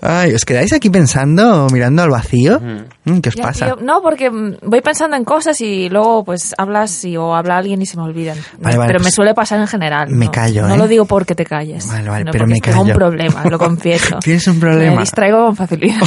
[0.00, 2.60] Ay, ¿os quedáis aquí pensando, mirando al vacío?
[3.04, 3.66] Mm, ¿Qué os Ya, pasa?
[3.66, 7.56] tío, no, porque mm, voy pensando en cosas y luego pues hablas y, o habla
[7.58, 8.38] alguien y se me olvidan.
[8.60, 10.10] Vale, vale, pero me pues suele pasar en general.
[10.10, 10.30] me ¿no?
[10.30, 10.78] callo, No ¿eh?
[10.78, 11.88] lo digo porque te calles.
[11.88, 12.92] Vale, vale, pero me Tengo callo.
[12.92, 14.18] un problema, lo confieso.
[14.22, 15.00] ¿Tienes un Me problema?
[15.00, 16.02] distraigo con facilidad.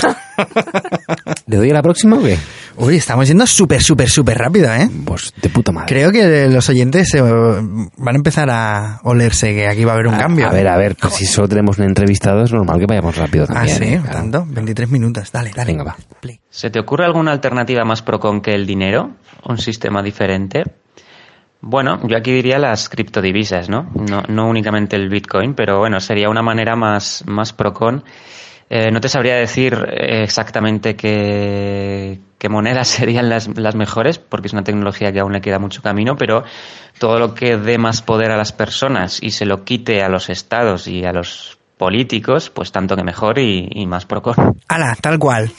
[1.48, 2.38] ¿Le doy a la próxima o qué?
[2.78, 4.90] Uy, estamos yendo súper, súper, súper rápido, ¿eh?
[5.06, 5.88] Pues de puta madre.
[5.88, 10.08] Creo que los oyentes eh, van a empezar a olerse que aquí va a haber
[10.08, 10.48] un A- cambio.
[10.48, 13.46] A ver, a ver, pues si solo tenemos un entrevistado es normal que vayamos rápido
[13.50, 13.78] Ah, también.
[13.78, 14.00] sí, ¿eh?
[14.02, 14.18] Claro.
[14.18, 14.46] tanto.
[14.50, 15.32] 23 minutos.
[15.32, 15.72] Dale, dale.
[15.72, 15.96] Venga, va.
[16.20, 16.40] Play.
[16.50, 19.12] ¿Se te ocurre alguna alternativa más procon que el dinero?
[19.48, 20.64] ¿Un sistema diferente?
[21.62, 23.90] Bueno, yo aquí diría las criptodivisas, ¿no?
[24.10, 28.04] No, no únicamente el Bitcoin, pero bueno, sería una manera más, más procon.
[28.70, 34.54] Eh, no te sabría decir exactamente qué, qué monedas serían las, las mejores, porque es
[34.54, 36.44] una tecnología que aún le queda mucho camino, pero
[37.00, 40.30] todo lo que dé más poder a las personas y se lo quite a los
[40.30, 44.60] estados y a los políticos, pues tanto que mejor y, y más procon.
[44.68, 45.52] Ala, tal cual.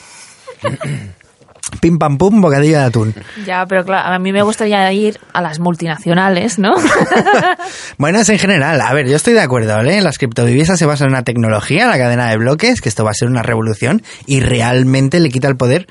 [1.79, 3.15] Pim pam pum, bocadillo de atún.
[3.45, 6.73] Ya, pero claro, a mí me gustaría ir a las multinacionales, ¿no?
[7.97, 8.79] Bueno, es en general.
[8.81, 10.01] A ver, yo estoy de acuerdo, ¿vale?
[10.01, 13.13] Las criptodivisas se basan en una tecnología, la cadena de bloques, que esto va a
[13.13, 15.87] ser una revolución y realmente le quita el poder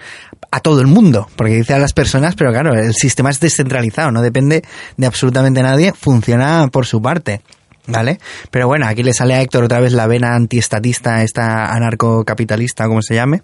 [0.51, 1.29] a todo el mundo.
[1.37, 4.62] Porque dice a las personas, pero claro, el sistema es descentralizado, no depende
[4.97, 7.43] de absolutamente nadie, funciona por su parte.
[7.89, 8.19] ¿Vale?
[8.51, 13.01] Pero bueno, aquí le sale a Héctor otra vez la vena antiestatista, esta anarcocapitalista, como
[13.01, 13.43] se llame,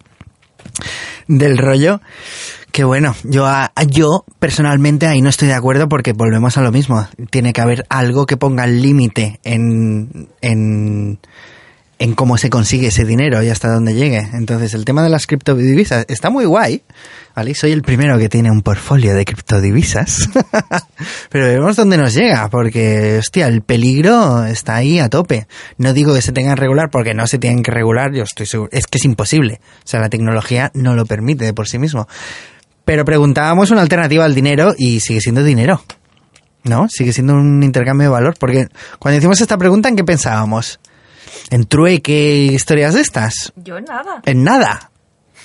[1.29, 2.01] del rollo.
[2.71, 6.73] Que bueno, yo, a- yo personalmente ahí no estoy de acuerdo porque volvemos a lo
[6.73, 7.07] mismo.
[7.31, 11.19] Tiene que haber algo que ponga límite en, en,
[12.03, 14.29] en cómo se consigue ese dinero y hasta dónde llegue.
[14.33, 16.83] Entonces, el tema de las criptodivisas está muy guay,
[17.37, 17.55] ¿vale?
[17.55, 20.29] Soy el primero que tiene un portfolio de criptodivisas.
[21.31, 25.47] Pero vemos dónde nos llega, porque, hostia, el peligro está ahí a tope.
[25.79, 28.47] No digo que se tengan que regular, porque no se tienen que regular, yo estoy
[28.47, 28.71] seguro.
[28.73, 29.61] Es que es imposible.
[29.85, 32.09] O sea, la tecnología no lo permite de por sí mismo.
[32.85, 35.81] Pero preguntábamos una alternativa al dinero y sigue siendo dinero.
[36.65, 36.89] ¿No?
[36.89, 38.35] Sigue siendo un intercambio de valor.
[38.41, 38.67] Porque
[38.99, 40.81] cuando hicimos esta pregunta, ¿en qué pensábamos?
[41.51, 43.53] ¿En trueque historias de estas?
[43.57, 44.23] Yo nada.
[44.25, 44.91] En nada.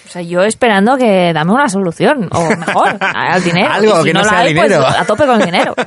[0.07, 3.73] O sea, yo esperando que dame una solución, o mejor, al dinero.
[3.73, 4.87] Algo si que no la sea hay, pues, dinero.
[4.87, 5.75] a tope con el dinero.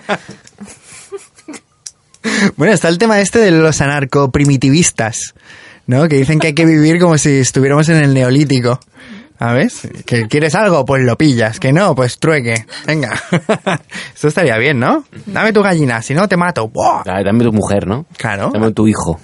[2.57, 5.35] Bueno, está el tema este de los anarcoprimitivistas,
[5.87, 6.07] ¿no?
[6.07, 8.79] Que dicen que hay que vivir como si estuviéramos en el neolítico.
[9.39, 9.89] ¿Sabes?
[10.05, 11.59] Que quieres algo, pues lo pillas.
[11.59, 12.67] Que no, pues trueque.
[12.87, 13.19] Venga.
[14.15, 15.05] Esto estaría bien, ¿no?
[15.25, 16.69] Dame tu gallina, si no te mato.
[16.69, 17.05] ¡Buah!
[17.07, 18.05] Dame tu mujer, ¿no?
[18.19, 18.51] Claro.
[18.53, 19.19] Dame tu hijo.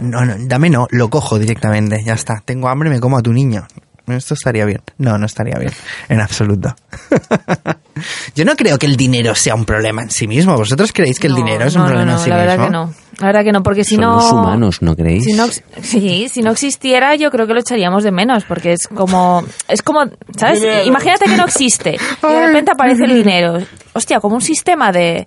[0.00, 2.02] No, no, dame no, lo cojo directamente.
[2.04, 2.42] Ya está.
[2.44, 3.66] Tengo hambre, me como a tu niño.
[4.06, 4.82] Esto estaría bien.
[4.98, 5.72] No, no estaría bien.
[6.08, 6.76] En absoluto.
[8.36, 10.54] Yo no creo que el dinero sea un problema en sí mismo.
[10.56, 12.36] ¿Vosotros creéis que el No, dinero es no, un no, problema no, en sí la
[12.36, 12.50] mismo?
[12.50, 12.94] verdad que no.
[13.18, 14.14] La verdad que no, porque si Son no...
[14.16, 15.24] los humanos, ¿no creéis?
[15.24, 15.46] Si no,
[15.82, 19.82] sí, si no existiera, yo creo que lo echaríamos de menos, porque es como, es
[19.82, 20.04] como,
[20.36, 20.62] ¿sabes?
[20.86, 23.58] Imagínate que no existe y de repente aparece el dinero.
[23.94, 25.26] Hostia, como un sistema de,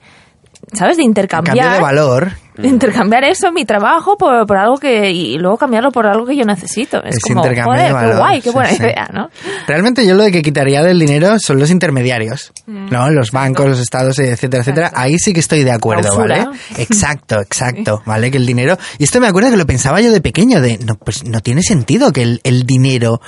[0.73, 0.97] ¿sabes?
[0.97, 1.57] De intercambiar.
[1.57, 2.31] Cambio de valor.
[2.61, 6.35] De intercambiar eso, mi trabajo, por, por algo que, y luego cambiarlo por algo que
[6.35, 7.03] yo necesito.
[7.03, 8.75] Es, Es como, intercambio joder, de valor, qué guay, qué buena sí.
[8.83, 9.29] idea, ¿no?
[9.67, 12.89] Realmente yo lo de que quitaría del dinero son los intermediarios, Mm.
[12.91, 13.09] ¿no?
[13.09, 14.91] Los bancos, los estados, etcétera, etcétera.
[14.93, 16.15] Ahí sí que estoy de acuerdo.
[16.17, 16.45] ¿vale?
[16.77, 18.29] Exacto, exacto, ¿vale?
[18.31, 18.77] Que el dinero...
[18.97, 21.63] Y esto me acuerdo que lo pensaba yo de pequeño, de, no, pues no tiene
[21.63, 23.21] sentido que el, el dinero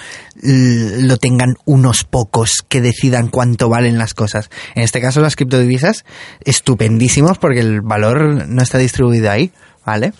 [0.43, 4.49] lo tengan unos pocos que decidan cuánto valen las cosas.
[4.75, 6.05] En este caso las criptodivisas,
[6.45, 9.51] estupendísimos porque el valor no está distribuido ahí,
[9.85, 10.13] ¿vale?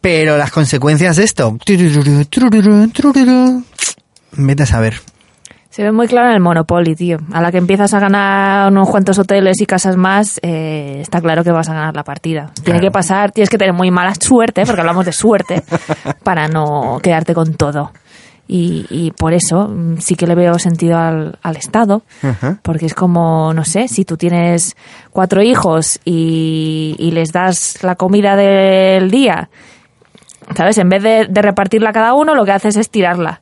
[0.00, 1.58] Pero las consecuencias de esto...
[4.32, 5.00] Vete a saber.
[5.70, 7.18] Se ve muy claro en el Monopoly, tío.
[7.32, 11.52] A la que empiezas a ganar unos cuantos hoteles y casas más, está claro que
[11.52, 12.50] vas a ganar la partida.
[12.64, 15.62] Tiene que pasar, tienes que tener muy mala suerte, porque hablamos de suerte,
[16.24, 17.92] para no quedarte con todo.
[18.52, 22.58] Y, y por eso mm, sí que le veo sentido al, al Estado, Ajá.
[22.64, 24.76] porque es como, no sé, si tú tienes
[25.12, 29.50] cuatro hijos y, y les das la comida del día,
[30.56, 30.78] ¿sabes?
[30.78, 33.40] En vez de, de repartirla a cada uno, lo que haces es tirarla.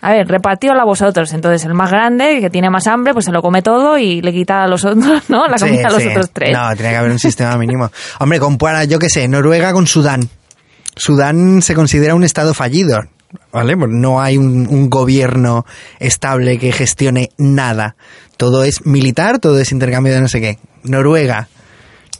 [0.00, 1.32] A ver, repartidla vosotros.
[1.34, 4.32] Entonces, el más grande, que tiene más hambre, pues se lo come todo y le
[4.32, 5.46] quita a los otros, ¿no?
[5.48, 6.08] La Sí, comida a los sí.
[6.08, 6.56] otros tres.
[6.56, 7.90] No, tiene que haber un sistema mínimo.
[8.20, 10.28] Hombre, compara, yo qué sé, Noruega con Sudán.
[10.94, 13.00] Sudán se considera un estado fallido,
[13.52, 13.76] ¿vale?
[13.76, 15.64] No hay un, un gobierno
[15.98, 17.96] estable que gestione nada.
[18.36, 20.58] Todo es militar, todo es intercambio de no sé qué.
[20.84, 21.48] Noruega.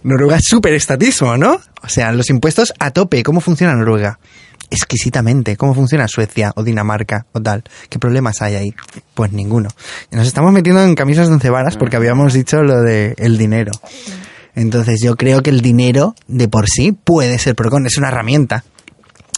[0.03, 1.61] Noruega es súper estatismo, ¿no?
[1.83, 3.23] O sea, los impuestos a tope.
[3.23, 4.19] ¿Cómo funciona Noruega?
[4.71, 5.57] Exquisitamente.
[5.57, 7.63] ¿Cómo funciona Suecia o Dinamarca o tal?
[7.89, 8.75] ¿Qué problemas hay ahí?
[9.15, 9.69] Pues ninguno.
[10.11, 13.73] Nos estamos metiendo en camisas de once varas porque habíamos dicho lo de el dinero.
[14.55, 18.65] Entonces yo creo que el dinero de por sí puede ser procon, es una herramienta.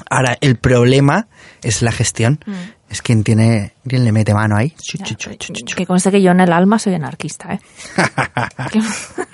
[0.08, 1.26] Ahora, el problema
[1.62, 2.40] es la gestión.
[2.88, 4.74] Es quien tiene, quien le mete mano ahí.
[4.82, 5.52] Chu, chu, chu.
[5.76, 7.60] Que conste que yo en el alma soy anarquista, ¿eh?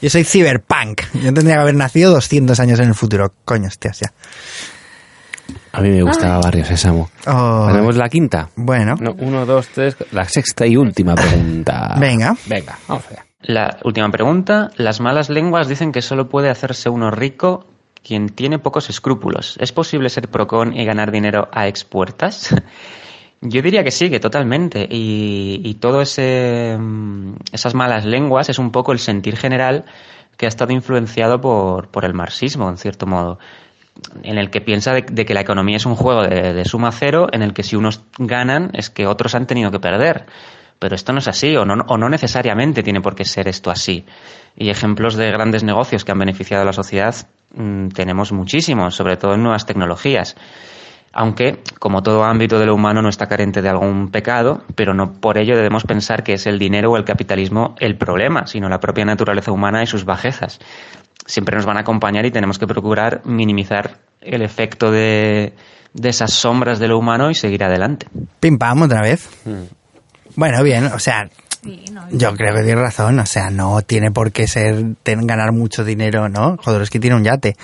[0.00, 1.02] Yo soy cyberpunk.
[1.14, 3.32] Yo tendría que haber nacido 200 años en el futuro.
[3.44, 4.12] Coño, hostia, hostia.
[5.72, 7.10] A mí me gustaba Barrio Sésamo.
[7.26, 7.66] Oh.
[7.68, 8.48] ¿Tenemos la quinta?
[8.56, 9.96] Bueno, No, uno, dos, tres.
[10.12, 11.96] La sexta y última pregunta.
[12.00, 12.36] Venga.
[12.46, 13.24] Venga, vamos allá.
[13.40, 14.70] La última pregunta.
[14.76, 17.66] Las malas lenguas dicen que solo puede hacerse uno rico
[18.04, 19.56] quien tiene pocos escrúpulos.
[19.58, 22.54] ¿Es posible ser procon y ganar dinero a expuertas?
[23.40, 24.86] Yo diría que sí, que totalmente.
[24.88, 29.84] Y, y todo ese mm, esas malas lenguas es un poco el sentir general
[30.36, 33.38] que ha estado influenciado por, por el marxismo, en cierto modo
[34.22, 36.90] en el que piensa de, de que la economía es un juego de, de suma
[36.90, 40.26] cero en el que si unos ganan es que otros han tenido que perder.
[40.78, 43.70] Pero esto no es así, o no, o no necesariamente tiene por qué ser esto
[43.70, 44.04] así.
[44.56, 47.14] Y ejemplos de grandes negocios que han beneficiado a la sociedad
[47.54, 50.36] mm, tenemos muchísimos, sobre todo en nuevas tecnologías.
[51.12, 55.12] Aunque, como todo ámbito de lo humano, no está carente de algún pecado, pero no
[55.12, 58.80] por ello debemos pensar que es el dinero o el capitalismo el problema, sino la
[58.80, 60.58] propia naturaleza humana y sus bajezas.
[61.24, 65.54] Siempre nos van a acompañar y tenemos que procurar minimizar el efecto de,
[65.92, 68.08] de esas sombras de lo humano y seguir adelante.
[68.40, 69.30] Pim pam, otra vez.
[70.36, 71.28] Bueno, bien, o sea,
[72.12, 75.84] yo creo que tienes razón, o sea, no tiene por qué ser ten- ganar mucho
[75.84, 76.56] dinero, ¿no?
[76.62, 77.56] Joder, es que tiene un yate.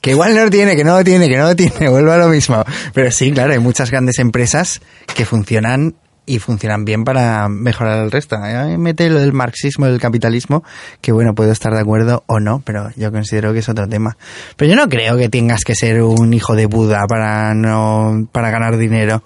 [0.00, 2.16] Que igual no lo tiene, que no lo tiene, que no lo tiene, vuelve a
[2.18, 2.64] lo mismo.
[2.92, 4.80] Pero sí, claro, hay muchas grandes empresas
[5.14, 8.36] que funcionan y funcionan bien para mejorar el resto.
[8.40, 10.62] Ahí mete lo del marxismo, del capitalismo,
[11.00, 14.16] que bueno, puedo estar de acuerdo o no, pero yo considero que es otro tema.
[14.56, 18.50] Pero yo no creo que tengas que ser un hijo de Buda para no, para
[18.50, 19.24] ganar dinero.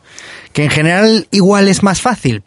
[0.55, 2.43] Que en general igual es más fácil.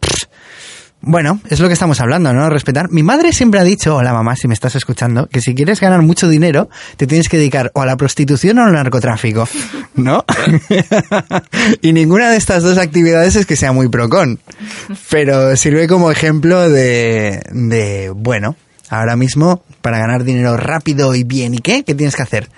[1.02, 2.50] Bueno, es lo que estamos hablando, ¿no?
[2.50, 2.90] Respetar.
[2.90, 6.02] Mi madre siempre ha dicho, hola mamá, si me estás escuchando, que si quieres ganar
[6.02, 9.48] mucho dinero, te tienes que dedicar o a la prostitución o al narcotráfico,
[9.94, 10.26] ¿no?
[11.80, 14.40] y ninguna de estas dos actividades es que sea muy procon.
[15.10, 18.56] Pero sirve como ejemplo de, de, bueno,
[18.90, 21.82] ahora mismo, para ganar dinero rápido y bien, ¿y qué?
[21.82, 22.50] ¿Qué tienes que hacer?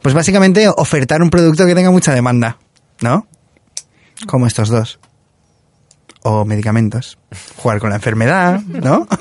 [0.00, 2.56] Pues básicamente ofertar un producto que tenga mucha demanda,
[3.02, 3.26] ¿no?
[4.26, 4.98] Como estos dos
[6.22, 7.18] o medicamentos.
[7.56, 9.06] Jugar con la enfermedad, ¿no?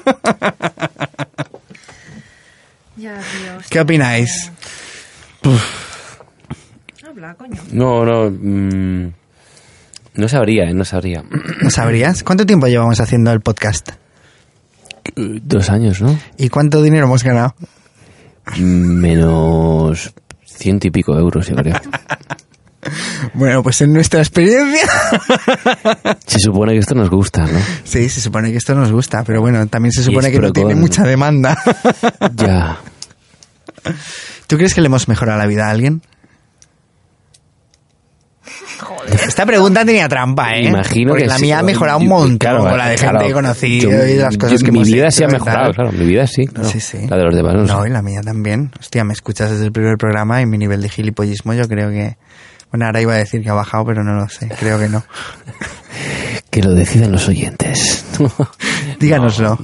[3.70, 4.52] ¿Qué opináis?
[7.08, 7.62] Habla, coño.
[7.72, 8.30] No, no.
[8.30, 9.14] mm,
[10.16, 10.74] no sabría, ¿eh?
[10.74, 11.24] no sabría.
[11.62, 12.24] ¿No sabrías?
[12.24, 13.92] ¿Cuánto tiempo llevamos haciendo el podcast?
[15.16, 16.18] Dos años, ¿no?
[16.38, 17.56] ¿Y cuánto dinero hemos ganado?
[18.58, 20.14] Menos
[20.46, 21.76] ciento y pico euros, yo creo.
[23.34, 24.88] Bueno, pues en nuestra experiencia.
[26.25, 27.60] Se supone que esto nos gusta, ¿no?
[27.84, 30.75] Sí, se supone que esto nos gusta, pero bueno, también se supone que no tiene
[30.75, 31.57] mucha demanda.
[32.36, 32.77] Ya.
[34.47, 36.01] ¿Tú crees que le hemos mejorado la vida a alguien?
[39.27, 40.65] Esta pregunta tenía trampa, ¿eh?
[40.67, 41.43] Imagino Porque que la sí.
[41.43, 43.19] mía ha mejorado un montón claro, con la de claro.
[43.19, 45.27] gente que he conocido Yo- y las cosas yo- que Mi vida hecho sí ha
[45.27, 45.91] mejorado, claro.
[45.91, 46.69] Mi vida sí, claro.
[46.69, 46.97] Sí, sí.
[47.07, 47.73] La de los demás no, sé.
[47.73, 48.71] No, y la mía también.
[48.79, 52.17] Hostia, me escuchas desde el primer programa y mi nivel de gilipollismo yo creo que...
[52.71, 54.49] Bueno, ahora iba a decir que ha bajado, pero no lo sé.
[54.60, 55.03] Creo que no.
[56.49, 58.05] Que lo decidan los oyentes.
[58.99, 59.57] Díganoslo.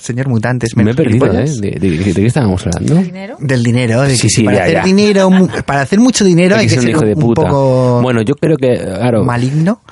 [0.00, 1.44] Señor Mutantes, Me he menos perdido, ¿eh?
[1.60, 2.94] ¿De, de- de qué estábamos hablando?
[3.02, 3.36] ¿Dinero?
[3.40, 4.82] Del dinero, de Sí, sí, para ya, hacer ya.
[4.84, 5.30] dinero,
[5.66, 7.42] para hacer mucho dinero hay, Hay que ser un hijo de un puta.
[7.42, 9.82] poco Bueno, yo creo que, claro, maligno.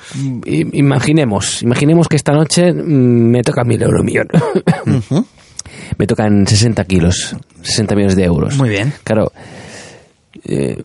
[0.47, 4.29] imaginemos, imaginemos que esta noche mm, me toca mil euros millón.
[4.87, 5.27] Ujú.
[5.99, 8.57] me tocan 60 kilos, 60 millones de euros.
[8.57, 8.93] Muy bien.
[9.05, 9.33] Claro,
[10.45, 10.83] eh,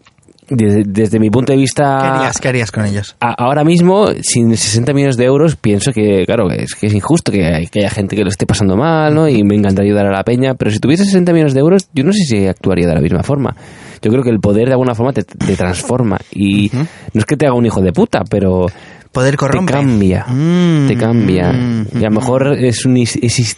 [0.51, 1.97] desde, desde mi punto de vista...
[2.01, 3.15] ¿Qué harías, qué harías con ellos?
[3.19, 7.31] a- ahora mismo, sin 60 millones de euros, pienso que, claro, es, que es injusto
[7.31, 9.27] que, hay- que haya gente que lo esté pasando mal, ¿no?
[9.27, 12.03] Y me encantaría ayudar a la peña, pero si tuviese 60 millones de euros, yo
[12.03, 13.55] no sé si actuaría de la misma forma.
[14.01, 17.37] Yo creo que el poder de alguna forma te, te transforma y no es que
[17.37, 18.65] te haga un hijo de puta, pero
[19.11, 19.73] Poder te corrompe.
[19.73, 21.51] cambia, Mm, te cambia.
[21.51, 23.57] mm, y a lo mejor es, un, is- es,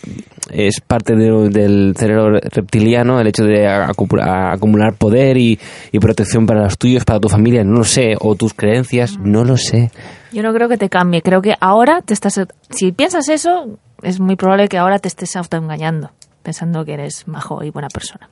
[0.49, 5.59] es parte de- del cerebro reptiliano el hecho de acumular, poder y,
[5.91, 9.43] y protección para los tuyos, para tu familia, no lo sé, o tus creencias, no
[9.43, 9.91] lo sé.
[10.31, 11.21] Yo no creo que te cambie.
[11.21, 12.39] Creo que ahora te estás.
[12.71, 16.09] Si piensas eso, es muy probable que ahora te estés autoengañando,
[16.41, 18.27] pensando que eres majo y buena persona.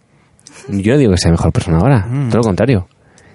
[0.68, 2.88] Yo no digo que sea mejor persona ahora, todo lo contrario.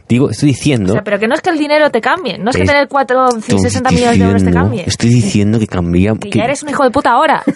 [0.08, 0.92] Digo, estoy diciendo...
[0.92, 2.38] O sea, pero que no es que el dinero te cambie.
[2.38, 4.84] No es que tener 4, estoy 60 millones de euros te cambie.
[4.86, 6.12] Estoy diciendo que cambia...
[6.14, 7.42] Que que- ya eres un hijo de puta ahora.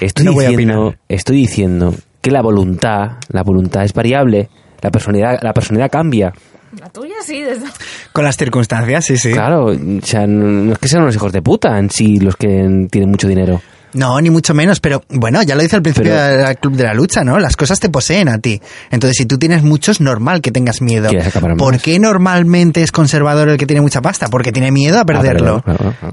[0.00, 4.48] Estoy No diciendo, estoy diciendo que la voluntad, la voluntad es variable,
[4.82, 6.32] la personalidad, la personalidad cambia.
[6.78, 7.64] La tuya sí, desde...
[8.12, 9.32] Con las circunstancias, sí, sí.
[9.32, 12.36] Claro, o sea, no no es que sean los hijos de puta en sí los
[12.36, 12.48] que
[12.90, 13.62] tienen mucho dinero.
[13.96, 16.84] No, ni mucho menos, pero bueno, ya lo dice al principio Pero- del Club de
[16.84, 17.38] la Lucha, ¿no?
[17.38, 18.60] Las cosas te poseen a ti.
[18.90, 21.10] Entonces, si tú tienes mucho, es normal que tengas miedo.
[21.56, 21.82] ¿Por más.
[21.82, 24.28] qué normalmente es conservador el que tiene mucha pasta?
[24.28, 25.64] Porque tiene miedo a perderlo.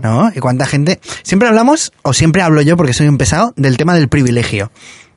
[0.01, 0.31] ¿No?
[0.33, 0.99] Y cuánta gente...
[1.23, 4.71] Siempre hablamos, o siempre hablo yo porque soy un pesado, del tema del privilegio.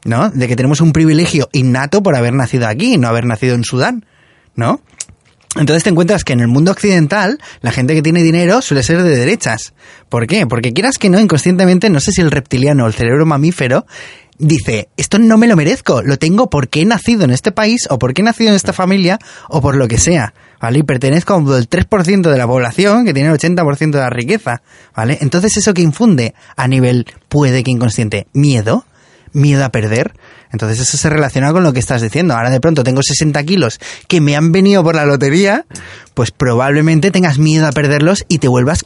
[0.04, 0.30] ¿No?
[0.30, 4.04] De que tenemos un privilegio innato por haber nacido aquí, no haber nacido en Sudán.
[4.54, 4.80] ¿No?
[5.58, 9.02] Entonces te encuentras que en el mundo occidental la gente que tiene dinero suele ser
[9.02, 9.72] de derechas.
[10.08, 10.46] ¿Por qué?
[10.46, 13.86] Porque quieras que no, inconscientemente, no sé si el reptiliano o el cerebro mamífero
[14.38, 17.98] dice, esto no me lo merezco, lo tengo porque he nacido en este país o
[17.98, 20.80] porque he nacido en esta familia o por lo que sea, ¿vale?
[20.80, 24.62] Y pertenezco al 3% de la población que tiene el 80% de la riqueza,
[24.94, 25.18] ¿vale?
[25.20, 28.84] Entonces eso que infunde a nivel, puede que inconsciente, miedo,
[29.32, 30.12] miedo a perder.
[30.56, 32.34] Entonces eso se relaciona con lo que estás diciendo.
[32.34, 33.78] Ahora de pronto tengo 60 kilos
[34.08, 35.66] que me han venido por la lotería,
[36.14, 38.82] pues probablemente tengas miedo a perderlos y te vuelvas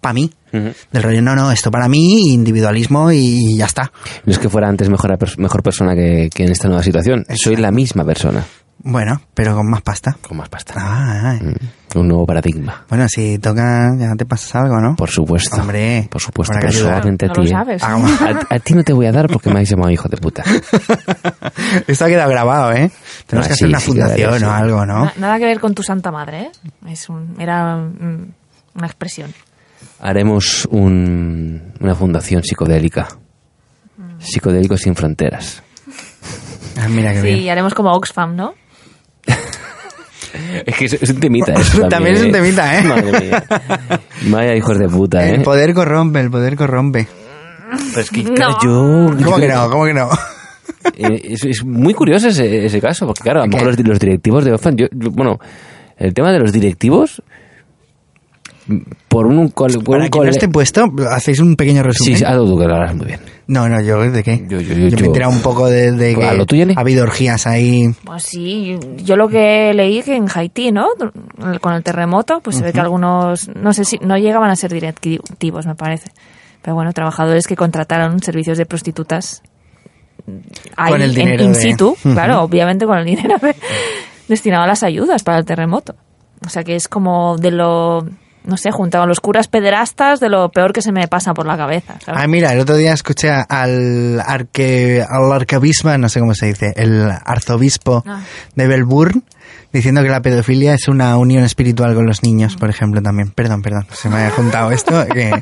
[0.00, 0.32] para mí.
[0.52, 3.92] Del rollo, no, no, esto para mí, individualismo y ya está.
[4.24, 7.26] No es que fuera antes mejor, mejor persona que, que en esta nueva situación.
[7.34, 8.44] Soy la misma persona.
[8.84, 10.16] Bueno, pero con más pasta.
[10.20, 10.74] Con más pasta.
[10.76, 11.38] Ah.
[11.40, 12.84] Mm, Un nuevo paradigma.
[12.88, 14.96] Bueno, si toca, ya te pasas algo, ¿no?
[14.96, 15.56] Por supuesto.
[15.60, 16.72] Hombre, Por supuesto, ayudar.
[16.72, 17.40] personalmente a ti.
[17.42, 17.50] lo ¿eh?
[17.50, 17.82] sabes.
[17.82, 20.42] A, a ti no te voy a dar porque me habéis llamado hijo de puta.
[21.86, 22.90] Esto ha quedado grabado, ¿eh?
[23.26, 24.44] Tenemos Ah, que sí, hacer una sí, fundación quedaría, sí.
[24.44, 25.04] o algo, ¿no?
[25.04, 26.50] Na- Nada que ver con tu santa madre, ¿eh?
[26.88, 28.26] Es un, era mm,
[28.74, 29.32] una expresión.
[30.00, 33.08] Haremos un- una fundación psicodélica.
[34.18, 35.62] Psicodélicos sin fronteras.
[36.80, 37.38] Ah, mira qué Sí, bien.
[37.40, 38.54] y haremos como Oxfam, ¿no?
[40.66, 41.90] Es que es, un temita eso también.
[41.90, 42.32] También es un ¿eh?
[42.32, 42.82] temita, ¿eh?
[42.84, 43.44] Madre mía.
[44.28, 45.34] Vaya hijos de puta, ¿eh?
[45.34, 47.06] El poder corrompe, el poder corrompe.
[47.90, 48.34] Pero es que, No.
[48.34, 49.24] claro, yo...
[49.24, 49.70] ¿Cómo que no?
[49.70, 50.08] ¿Cómo que no?
[50.96, 53.98] Eh, es, es muy curioso ese, ese caso, porque claro, a lo mejor los, los
[53.98, 55.38] directivos de Oxfam, yo, yo- bueno,
[55.96, 57.22] el tema de los directivos,
[59.08, 62.16] por un, cole- por Para un no cole- esté puesto, hacéis un pequeño resumen.
[62.16, 63.20] Sí, algo que lo harás muy bien.
[63.48, 64.44] No, no, yo de qué.
[64.48, 66.66] Yo- yo- yo- me he yo- enterado un poco de, de que ¿A lo tuyo,
[66.76, 67.90] ha habido orgías ahí.
[68.04, 70.86] Pues sí, yo lo que leí que en Haití, ¿no?
[71.60, 74.72] Con el terremoto, pues se ve que algunos, no sé si, no llegaban a ser
[74.72, 76.10] directivos, me parece.
[76.62, 79.42] Pero bueno, trabajadores que contrataron servicios de prostitutas
[80.76, 83.56] ahí, Con el en dinero in de- situ, claro, obviamente con el dinero de-
[84.28, 85.96] destinado a las ayudas para el terremoto.
[86.46, 88.06] O sea que es como de lo,
[88.44, 91.46] no sé, junto con los curas pederastas, de lo peor que se me pasa por
[91.46, 91.94] la cabeza.
[92.04, 92.20] ¿sabes?
[92.22, 96.72] Ah, mira, el otro día escuché al, arque, al arcabismo, no sé cómo se dice,
[96.76, 98.20] el arzobispo Ah.
[98.54, 99.22] de Melbourne,
[99.72, 103.30] diciendo que la pedofilia es una unión espiritual con los niños, por ejemplo, también.
[103.30, 105.32] Perdón, perdón, se me ha juntado esto, que,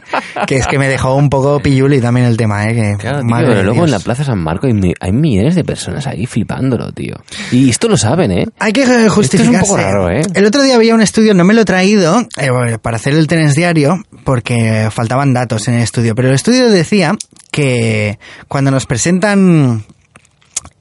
[0.47, 2.75] que es que me dejó un poco pilluli también el tema, ¿eh?
[2.75, 6.07] Que, Claro, tío, pero luego en la Plaza San Marco hay, hay millones de personas
[6.07, 7.17] ahí flipándolo, tío.
[7.51, 8.47] Y esto lo saben, ¿eh?
[8.59, 9.37] Hay que justificarse.
[9.37, 10.23] Esto es un poco raro, ¿eh?
[10.35, 13.27] El otro día había un estudio, no me lo he traído eh, para hacer el
[13.27, 17.17] tenis diario porque faltaban datos en el estudio, pero el estudio decía
[17.51, 18.19] que
[18.49, 19.85] cuando nos presentan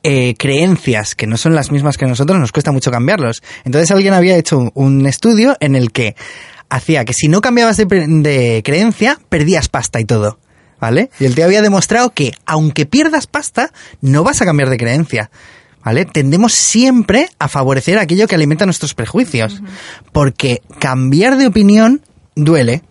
[0.03, 3.41] eh, creencias que no son las mismas que nosotros, nos cuesta mucho cambiarlos.
[3.65, 6.15] Entonces alguien había hecho un estudio en el que
[6.69, 10.39] hacía que si no cambiabas de, de creencia, perdías pasta y todo.
[10.79, 11.09] ¿Vale?
[11.19, 15.29] Y el tío había demostrado que aunque pierdas pasta, no vas a cambiar de creencia.
[15.83, 16.05] ¿Vale?
[16.05, 19.61] Tendemos siempre a favorecer aquello que alimenta nuestros prejuicios.
[20.13, 22.01] Porque cambiar de opinión
[22.35, 22.83] duele.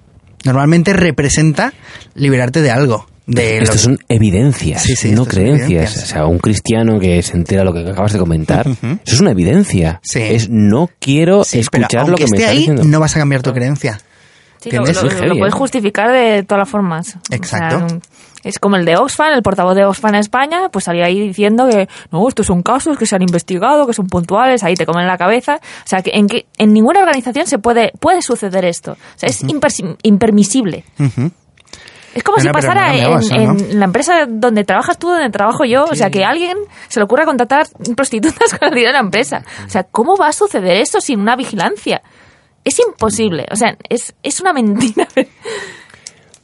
[0.45, 1.73] Normalmente representa
[2.15, 3.07] liberarte de algo.
[3.29, 5.69] De son evidencias, Sí, sí, no creencias.
[5.71, 6.03] evidencias.
[6.05, 9.31] O sea, un cristiano que se entera lo que acabas de comentar, eso es una
[9.33, 10.01] evidencia.
[10.03, 10.21] Sí.
[10.23, 12.85] Es no quiero escuchar lo que me está ahí, diciendo.
[12.85, 14.01] no vas a cambiar tu creencia.
[14.61, 15.51] Sí, lo, puedes ¿eh?
[15.57, 17.17] justificar de todas las formas.
[17.31, 17.77] Exacto.
[17.85, 17.99] O sea,
[18.45, 21.69] es como el de Oxfam, el portavoz de Oxfam en España, pues salía ahí diciendo
[21.69, 25.07] que no, estos son casos que se han investigado, que son puntuales, ahí te comen
[25.07, 25.57] la cabeza.
[25.57, 28.93] O sea, que en, que en ninguna organización se puede, puede suceder esto.
[28.93, 30.85] O sea, es impersi- impermisible.
[30.99, 31.31] Ujú.
[32.19, 33.67] Es como No, si pasara no en, cambiamos, ¿no?
[33.71, 35.85] en la empresa donde trabajas tú, donde trabajo yo.
[35.85, 36.57] O sea, que a alguien
[36.89, 37.67] se le ocurra contratar
[37.97, 39.45] prostitutas con el dinero de la empresa.
[39.67, 42.03] O sea, ¿cómo va a suceder esto sin una vigilancia?
[42.65, 43.47] Es imposible.
[43.53, 45.07] O sea, es, es una mentira.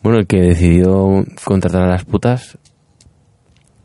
[0.02, 2.58] Bueno, el que decidió contratar a las putas,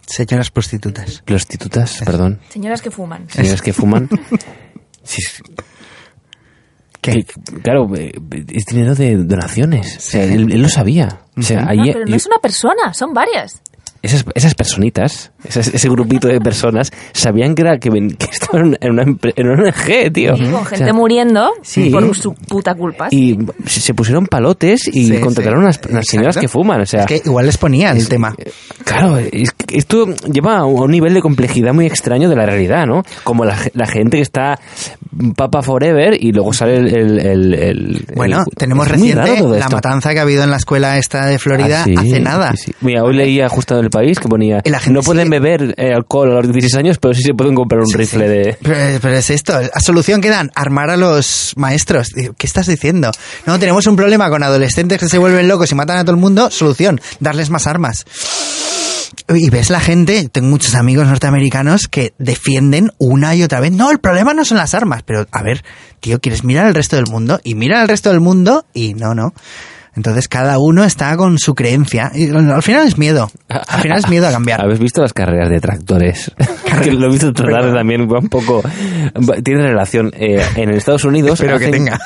[0.06, 1.22] Señoras prostitutas.
[1.24, 3.30] prostitutas, perdón, Señoras que fuman.
[3.30, 4.10] señoras que fuman.
[5.04, 5.42] sí, es-
[7.00, 7.24] ¿Qué?
[7.24, 8.12] que, claro, eh,
[8.50, 9.96] es dinero de donaciones.
[9.98, 11.22] O sea, él, él lo sabía.
[11.40, 13.62] O sea, No, ahí- pero no es una persona, son varias.
[14.02, 18.92] esas, esas personitas, ese grupito de personas, sabían que, era, que, ven- que estaban en
[18.92, 20.36] una, en una ONG, tío.
[20.36, 21.90] Y con O gente sea, muriendo sí.
[21.90, 23.08] por su puta culpa.
[23.12, 25.64] Y se se pusieron palotes y Sí, contrataron sí.
[25.64, 26.42] unas, unas señoras Exacto.
[26.42, 26.82] que fuman.
[26.82, 28.36] O sea, Es que igual les ponía el tema.
[28.84, 32.86] Claro, es que esto lleva a un nivel de complejidad muy extraño de la realidad,
[32.86, 33.04] ¿no?
[33.24, 34.60] Como la, ge- la gente que está
[35.36, 36.88] Papa Forever y luego sale el...
[36.96, 40.58] el- el- el- Bueno, el- tenemos reciente todo la matanza que ha habido en la
[40.58, 42.52] escuela esta de Florida Ah, sí, hace nada.
[42.52, 42.72] sí, sí.
[42.82, 45.94] Mira, hoy leía justo en el país que ponía, la gente no pueden beber eh,
[45.94, 48.58] alcohol a los 16 años, pero sí se pueden comprar un rifle de...
[48.62, 52.10] Pero, pero es esto, la solución que dan, armar a los maestros.
[52.16, 53.12] Digo, ¿Qué estás diciendo?
[53.46, 56.22] No, tenemos un problema con adolescentes que se vuelven locos y matan a todo el
[56.22, 56.50] mundo.
[56.52, 58.06] Solución, darles más armas.
[59.28, 63.72] Y ves la gente, tengo muchos amigos norteamericanos que defienden una y otra vez.
[63.72, 65.64] No, el problema no son las armas, pero a ver,
[66.00, 67.40] tío, ¿quieres mirar al resto del mundo?
[67.44, 69.34] Y mira al resto del mundo y no, no.
[70.00, 72.10] Entonces cada uno está con su creencia.
[72.16, 73.30] Y al final es miedo.
[73.50, 74.62] Al final es miedo a cambiar.
[74.64, 76.32] ¿Habéis visto las carreras de tractores?
[76.84, 78.64] que lo he visto tarde también, va un poco...
[79.43, 80.12] Tiene relación.
[80.16, 82.00] Eh, en Estados Unidos que tenga.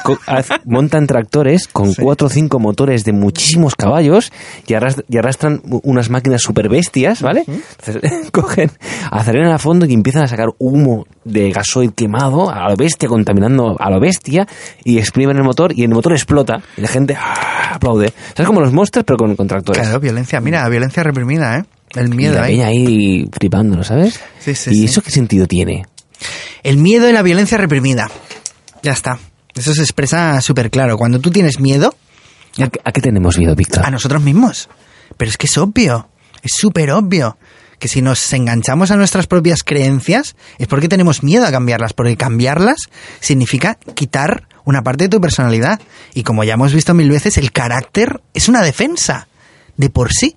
[0.66, 4.32] montan tractores con cuatro o cinco motores de muchísimos caballos
[4.66, 7.44] y, arras- y arrastran unas máquinas super bestias, ¿vale?
[7.48, 8.72] Entonces cogen,
[9.12, 13.76] aceleran a fondo y empiezan a sacar humo de gasoil quemado a lo bestia, contaminando
[13.80, 14.48] a lo bestia
[14.84, 17.76] y exprimen el motor y el motor explota y la gente ¡ah!
[17.76, 18.14] aplaude.
[18.36, 19.82] ¿Sabes como los monsters pero con, con tractores?
[19.82, 20.40] Claro, violencia.
[20.42, 21.64] Mira, violencia reprimida, ¿eh?
[21.96, 22.62] El y miedo la ahí.
[22.62, 24.20] ahí flipándolo, ¿sabes?
[24.40, 24.86] Sí, sí, ¿Y sí.
[24.86, 25.86] eso qué sentido tiene?
[26.64, 28.10] El miedo y la violencia reprimida.
[28.82, 29.20] Ya está.
[29.54, 30.98] Eso se expresa súper claro.
[30.98, 31.94] Cuando tú tienes miedo,
[32.60, 33.86] ¿A qué, a qué tenemos miedo, Víctor?
[33.86, 34.70] a nosotros mismos.
[35.18, 36.08] Pero es que es obvio,
[36.42, 37.38] es súper obvio
[37.80, 42.18] que si nos enganchamos a nuestras propias creencias es porque tenemos miedo a cambiarlas, porque
[42.18, 42.78] cambiarlas
[43.20, 45.82] significa quitar una parte de tu personalidad.
[46.14, 49.28] Y como ya hemos visto mil veces, el carácter es una defensa
[49.78, 50.36] de por sí.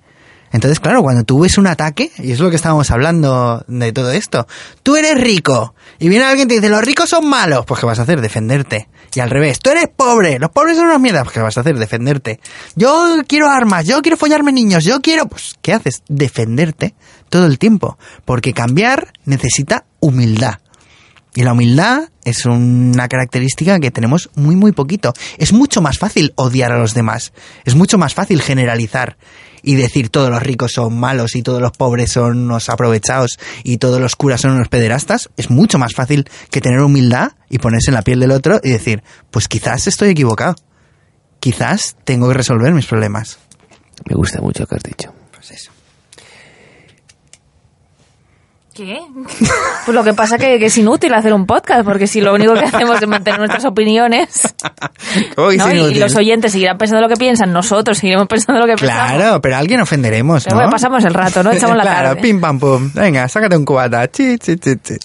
[0.51, 4.11] Entonces, claro, cuando tú ves un ataque, y es lo que estábamos hablando de todo
[4.11, 4.47] esto,
[4.81, 7.85] tú eres rico y viene alguien y te dice, los ricos son malos, pues ¿qué
[7.85, 8.21] vas a hacer?
[8.21, 8.87] Defenderte.
[9.13, 11.61] Y al revés, tú eres pobre, los pobres son unas mierdas, pues ¿qué vas a
[11.61, 11.77] hacer?
[11.77, 12.39] Defenderte.
[12.75, 15.25] Yo quiero armas, yo quiero follarme niños, yo quiero...
[15.25, 16.03] Pues, ¿qué haces?
[16.07, 16.93] Defenderte
[17.29, 17.97] todo el tiempo.
[18.25, 20.59] Porque cambiar necesita humildad.
[21.37, 25.13] Y la humildad es una característica que tenemos muy, muy poquito.
[25.37, 27.31] Es mucho más fácil odiar a los demás.
[27.63, 29.17] Es mucho más fácil generalizar
[29.61, 33.77] y decir todos los ricos son malos y todos los pobres son unos aprovechados y
[33.77, 35.29] todos los curas son unos pederastas.
[35.37, 38.71] Es mucho más fácil que tener humildad y ponerse en la piel del otro y
[38.71, 40.55] decir, pues quizás estoy equivocado.
[41.39, 43.37] Quizás tengo que resolver mis problemas.
[44.09, 45.13] Me gusta mucho lo que has dicho.
[45.33, 45.76] Pues eso.
[48.77, 48.99] ¿Qué?
[49.85, 52.53] Pues lo que pasa que, que es inútil hacer un podcast, porque si lo único
[52.53, 54.53] que hacemos es mantener nuestras opiniones
[55.35, 55.67] ¿Cómo que ¿no?
[55.67, 59.13] es y, los oyentes seguirán pensando lo que piensan, nosotros seguiremos pensando lo que pensamos.
[59.13, 60.61] Claro, pero a alguien ofenderemos, Pero ¿no?
[60.61, 61.51] bueno, pasamos el rato, ¿no?
[61.51, 62.21] Echamos la claro, tarde.
[62.21, 62.91] pim pam pum.
[62.93, 64.07] Venga, sácate un cubata.
[64.11, 64.95] Chi, chi, chi, chi.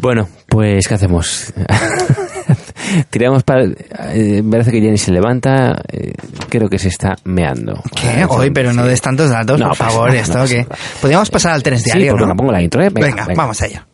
[0.00, 1.52] Bueno, pues ¿qué hacemos?
[3.10, 3.64] Tiramos para...
[3.64, 6.12] eh, parece que Jenny se levanta, eh,
[6.48, 7.80] creo que se está meando.
[7.94, 8.24] ¿Qué?
[8.28, 8.88] Hoy, pero no sí.
[8.88, 10.14] des tantos datos, No por pasa favor.
[10.14, 10.66] ¿Esto no nada.
[11.00, 12.26] Podríamos pasar al tren Sí, diario, pues ¿no?
[12.26, 12.88] venga, pongo la intro, ¿eh?
[12.90, 13.28] Venga.
[13.36, 13.86] vamos allá.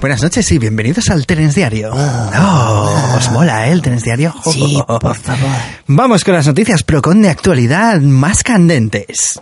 [0.00, 1.90] Buenas noches y bienvenidos al Trenes Diario.
[1.92, 4.34] Oh, ¿Os mola eh, el Trenes Diario?
[4.50, 5.48] Sí, por favor.
[5.86, 9.38] Vamos con las noticias Procon de actualidad más candentes.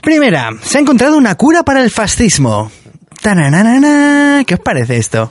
[0.00, 2.70] Primera, se ha encontrado una cura para el fascismo.
[3.20, 4.44] Tananana.
[4.46, 5.30] ¿Qué os parece esto?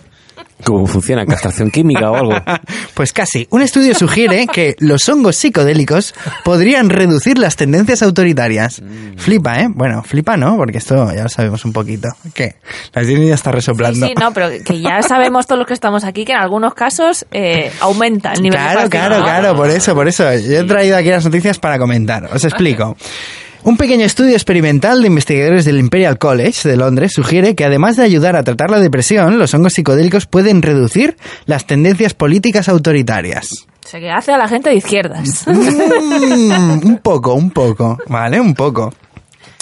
[0.63, 1.25] ¿Cómo funciona?
[1.25, 2.33] ¿Castración química o algo?
[2.93, 3.47] Pues casi.
[3.49, 6.13] Un estudio sugiere que los hongos psicodélicos
[6.43, 8.83] podrían reducir las tendencias autoritarias.
[9.17, 9.67] Flipa, ¿eh?
[9.69, 12.09] Bueno, flipa no, porque esto ya lo sabemos un poquito.
[12.35, 12.55] ¿Qué?
[12.93, 14.05] La Jenny ya está Sí, resoplando.
[14.05, 17.25] sí, no, pero que ya sabemos todos los que estamos aquí que en algunos casos
[17.31, 20.23] eh, aumenta el nivel de Claro, claro, claro, por eso, por eso.
[20.35, 22.29] Yo he traído aquí las noticias para comentar.
[22.31, 22.95] Os explico.
[23.65, 28.03] Un pequeño estudio experimental de investigadores del Imperial College de Londres sugiere que además de
[28.03, 33.47] ayudar a tratar la depresión, los hongos psicodélicos pueden reducir las tendencias políticas autoritarias.
[33.85, 35.45] O sea, que hace a la gente de izquierdas.
[35.47, 38.41] Mm, un poco, un poco, ¿vale?
[38.41, 38.93] Un poco.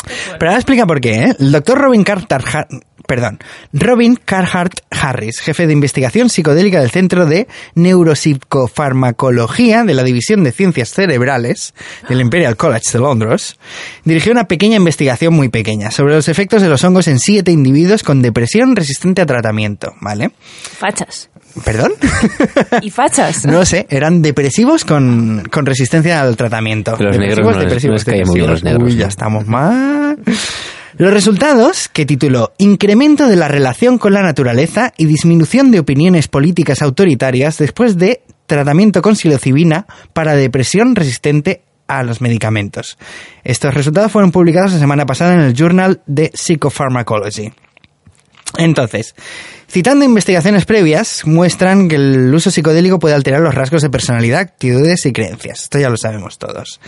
[0.04, 1.36] Pero ahora explica por qué, ¿eh?
[1.39, 2.43] El doctor Robin Carter...
[3.08, 3.39] Perdón,
[3.74, 10.54] Robin Carhart Harris, jefe de investigación psicodélica del Centro de Neuropsicofarmacología de la División de
[10.54, 11.74] Ciencias Cerebrales
[12.08, 13.58] del Imperial College de Londres,
[14.06, 18.04] dirigió una pequeña investigación muy pequeña sobre los efectos de los hongos en siete individuos
[18.04, 20.32] con depresión resistente a tratamiento, ¿vale?
[20.78, 21.31] Fachas.
[21.64, 21.91] ¿Perdón?
[22.82, 23.45] Y fachas.
[23.52, 26.91] No lo sé, eran depresivos con, con resistencia al tratamiento.
[26.99, 28.80] Los negros Depresivos, no les- depresivos, no les caen muy bien los depresivos.
[28.82, 30.18] negros, Uy, ya estamos mal.
[30.97, 36.28] Los resultados, que tituló Incremento de la relación con la naturaleza y disminución de opiniones
[36.28, 42.97] políticas autoritarias después de tratamiento con psilocibina para depresión resistente a los medicamentos.
[43.43, 47.52] Estos resultados fueron publicados la semana pasada en el Journal de Psychopharmacology.
[48.58, 49.16] Entonces,
[49.72, 55.06] citando investigaciones previas, muestran que el uso psicodélico puede alterar los rasgos de personalidad, actitudes
[55.06, 55.64] y creencias.
[55.64, 56.80] Esto ya lo sabemos todos.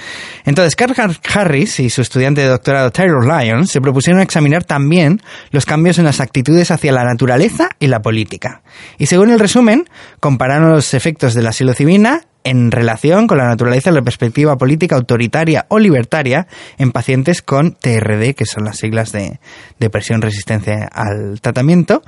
[0.46, 5.22] Entonces, Carl Har- Harris y su estudiante de doctorado Taylor Lyon se propusieron examinar también
[5.52, 8.62] los cambios en las actitudes hacia la naturaleza y la política.
[8.98, 9.86] Y según el resumen,
[10.20, 14.98] compararon los efectos de la psilocibina en relación con la naturaleza y la perspectiva política
[14.98, 19.40] autoritaria o libertaria en pacientes con TRD, que son las siglas de
[19.80, 22.02] depresión resistencia al tratamiento,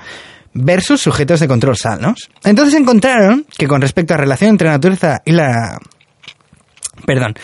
[0.55, 2.29] versus sujetos de control sanos.
[2.43, 5.77] Entonces encontraron que con respecto a la relación entre la naturaleza y la...
[7.05, 7.35] Perdón.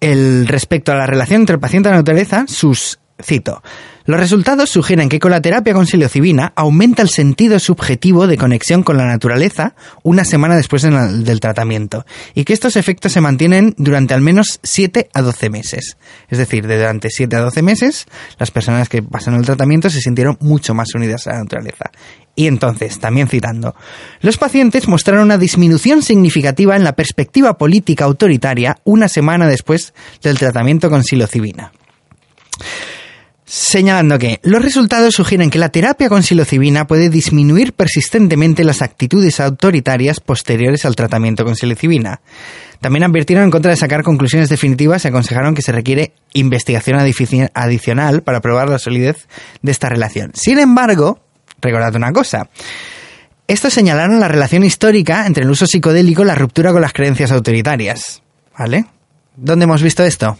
[0.00, 2.98] El respecto a la relación entre el paciente y la naturaleza, sus...
[3.20, 3.62] Cito.
[4.04, 8.84] Los resultados sugieren que con la terapia con psilocibina aumenta el sentido subjetivo de conexión
[8.84, 14.14] con la naturaleza una semana después del tratamiento y que estos efectos se mantienen durante
[14.14, 15.98] al menos 7 a 12 meses.
[16.28, 18.06] Es decir, de durante 7 a 12 meses
[18.38, 21.90] las personas que pasaron el tratamiento se sintieron mucho más unidas a la naturaleza.
[22.38, 23.74] Y entonces, también citando,
[24.20, 30.38] los pacientes mostraron una disminución significativa en la perspectiva política autoritaria una semana después del
[30.38, 31.72] tratamiento con psilocibina
[33.44, 39.40] señalando que los resultados sugieren que la terapia con psilocibina puede disminuir persistentemente las actitudes
[39.40, 42.20] autoritarias posteriores al tratamiento con psilocibina.
[42.82, 47.50] También advirtieron en contra de sacar conclusiones definitivas y aconsejaron que se requiere investigación adici-
[47.54, 49.28] adicional para probar la solidez
[49.62, 50.32] de esta relación.
[50.34, 51.20] Sin embargo,
[51.60, 52.48] recordad una cosa.
[53.46, 57.32] Estos señalaron la relación histórica entre el uso psicodélico y la ruptura con las creencias
[57.32, 58.22] autoritarias.
[58.58, 58.84] ¿Vale?
[59.36, 60.36] ¿Dónde hemos visto esto?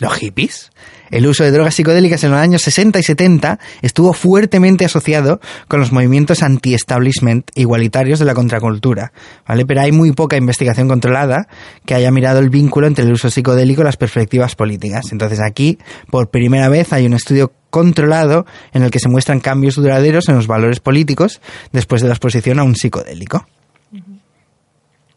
[0.00, 0.72] Los hippies.
[1.10, 5.78] El uso de drogas psicodélicas en los años 60 y 70 estuvo fuertemente asociado con
[5.78, 9.12] los movimientos anti-establishment igualitarios de la contracultura,
[9.46, 9.64] ¿vale?
[9.64, 11.46] Pero hay muy poca investigación controlada
[11.86, 15.12] que haya mirado el vínculo entre el uso psicodélico y las perspectivas políticas.
[15.12, 15.78] Entonces aquí,
[16.10, 20.36] por primera vez, hay un estudio controlado en el que se muestran cambios duraderos en
[20.36, 21.40] los valores políticos
[21.72, 23.44] después de la exposición a un psicodélico.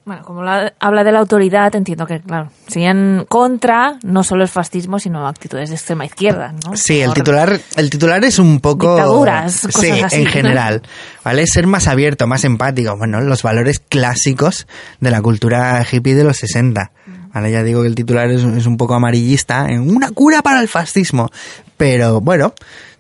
[0.06, 4.48] Bueno, como la- habla de la autoridad, entiendo que, claro, serían contra no solo el
[4.48, 6.78] fascismo, sino actitudes de extrema izquierda, ¿no?
[6.78, 8.96] Sí, el titular, el titular es un poco...
[8.96, 10.82] Dictaduras, cosas sí, así, en general.
[11.26, 11.46] ¿Vale?
[11.46, 12.96] Ser más abierto, más empático.
[12.98, 14.66] Bueno, los valores clásicos
[15.02, 16.92] de la cultura hippie de los 60.
[17.38, 19.68] Vale, ya digo que el titular es, es un poco amarillista.
[19.70, 21.30] En una cura para el fascismo.
[21.78, 22.56] Pero bueno,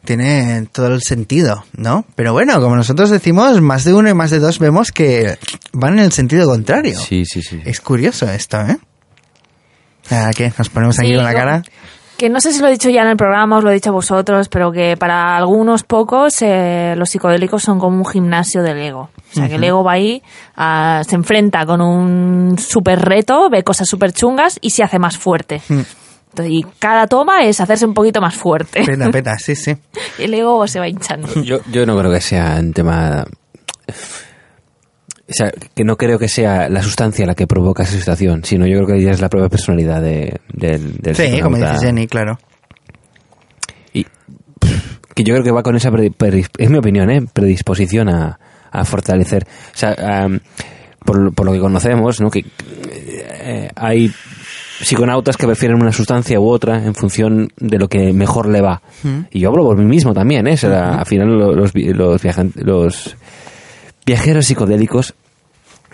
[0.05, 2.05] tiene todo el sentido, ¿no?
[2.15, 5.39] Pero bueno, como nosotros decimos, más de uno y más de dos vemos que
[5.73, 6.99] van en el sentido contrario.
[6.99, 7.59] Sí, sí, sí.
[7.65, 8.77] Es curioso esto, ¿eh?
[10.11, 10.53] ¿A qué?
[10.55, 11.63] ¿Nos ponemos aquí Sí, con la cara?
[12.17, 13.91] Que no sé si lo he dicho ya en el programa, os lo he dicho
[13.91, 18.79] a vosotros, pero que para algunos pocos eh, los psicodélicos son como un gimnasio del
[18.79, 19.09] ego.
[19.31, 20.23] O sea, que el ego va ahí,
[20.55, 25.15] ah, se enfrenta con un super reto, ve cosas súper chungas y se hace más
[25.15, 25.61] fuerte.
[25.69, 28.83] Entonces, y cada toma es hacerse un poquito más fuerte.
[28.83, 29.75] Peta, peta, sí, sí.
[30.17, 31.27] Y el ego se va hinchando.
[31.43, 33.25] Yo, yo no creo que sea un tema...
[35.29, 38.65] O sea, que no creo que sea la sustancia la que provoca esa situación, sino
[38.65, 42.07] yo creo que ya es la propia personalidad de, del, del Sí, como dice Jenny,
[42.07, 42.39] claro.
[43.93, 45.89] Y pff, que yo creo que va con esa,
[46.57, 47.25] es mi opinión, ¿eh?
[47.33, 48.39] predisposición a,
[48.71, 49.45] a fortalecer.
[49.73, 50.39] O sea, am,
[51.05, 52.29] por, lo- por lo que conocemos, ¿no?
[52.29, 52.45] que
[52.89, 54.11] eh, hay
[54.81, 58.81] psiconautas que prefieren una sustancia u otra en función de lo que mejor le va.
[59.31, 60.53] Y yo hablo por mí mismo también, ¿eh?
[60.53, 63.17] O sea, al final lo- los, vi- los, viajan- los
[64.07, 65.13] viajeros psicodélicos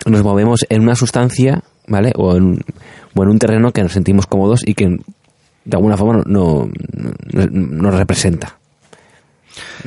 [0.06, 2.12] nos movemos en una sustancia, ¿vale?
[2.16, 2.64] O en,
[3.14, 6.68] o en un terreno que nos sentimos cómodos y que de alguna forma no,
[7.32, 8.56] no- nos representa.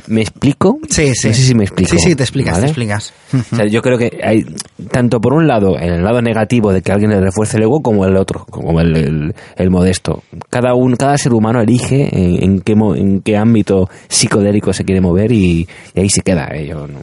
[0.06, 0.78] ¿Me explico?
[0.88, 1.28] Sí, sí.
[1.28, 1.90] No sé si me explico.
[1.90, 2.64] Sí, sí, te explicas, ¿vale?
[2.64, 3.12] te explicas.
[3.52, 4.46] O sea, yo creo que hay,
[4.90, 7.82] tanto por un lado, en el lado negativo de que alguien le refuerce el ego,
[7.82, 10.22] como el otro, como el, el- el modesto.
[10.48, 15.02] Cada un, cada ser humano elige en, en qué, en qué ámbito psicodélico se quiere
[15.02, 16.46] mover y, y ahí se queda.
[16.54, 16.66] ¿eh?
[16.66, 17.00] Yo no,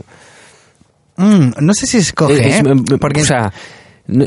[1.17, 2.63] Mm, no sé si escoge, Es- ¿eh?
[2.99, 3.53] Porque o sea,
[4.07, 4.25] no-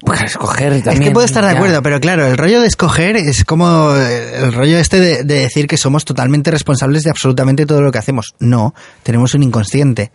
[0.00, 1.04] pues, escoger es también.
[1.04, 1.56] que puedo estar de ya.
[1.56, 5.66] acuerdo, pero claro, el rollo de escoger es como el rollo este de, de decir
[5.66, 8.34] que somos totalmente responsables de absolutamente todo lo que hacemos.
[8.38, 10.12] No, tenemos un inconsciente.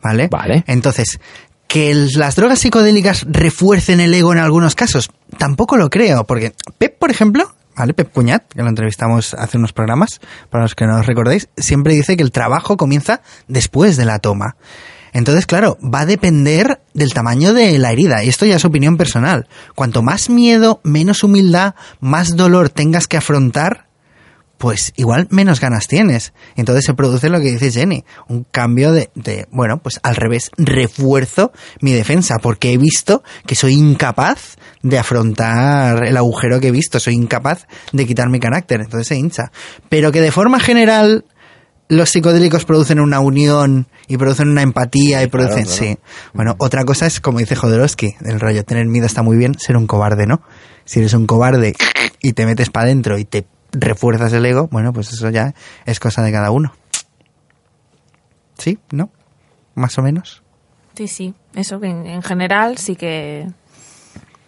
[0.00, 0.28] ¿Vale?
[0.30, 0.62] Vale.
[0.68, 1.18] Entonces,
[1.66, 6.52] que el- las drogas psicodélicas refuercen el ego en algunos casos, tampoco lo creo, porque
[6.78, 7.94] Pep, por ejemplo, ¿vale?
[7.94, 11.94] Pep Cuñat, que lo entrevistamos hace unos programas, para los que no os recordéis, siempre
[11.94, 14.56] dice que el trabajo comienza después de la toma.
[15.12, 18.96] Entonces, claro, va a depender del tamaño de la herida, y esto ya es opinión
[18.96, 19.48] personal.
[19.74, 23.88] Cuanto más miedo, menos humildad, más dolor tengas que afrontar,
[24.58, 26.32] pues igual menos ganas tienes.
[26.56, 30.50] Entonces se produce lo que dice Jenny, un cambio de, de, bueno, pues al revés,
[30.58, 36.72] refuerzo mi defensa, porque he visto que soy incapaz de afrontar el agujero que he
[36.72, 39.52] visto, soy incapaz de quitar mi carácter, entonces se hincha.
[39.88, 41.24] Pero que de forma general
[41.88, 45.78] los psicodélicos producen una unión y producen una empatía y producen, claro.
[45.78, 45.98] sí.
[46.34, 49.76] Bueno, otra cosa es, como dice Jodorowsky, el rollo, tener miedo está muy bien, ser
[49.76, 50.42] un cobarde, ¿no?
[50.84, 51.74] Si eres un cobarde
[52.22, 55.54] y te metes para adentro y te refuerzas el ego, bueno, pues eso ya
[55.86, 56.72] es cosa de cada uno.
[58.58, 58.78] ¿Sí?
[58.90, 59.10] ¿No?
[59.74, 60.42] Más o menos.
[60.94, 61.34] Sí, sí.
[61.54, 63.46] Eso que en, en general sí que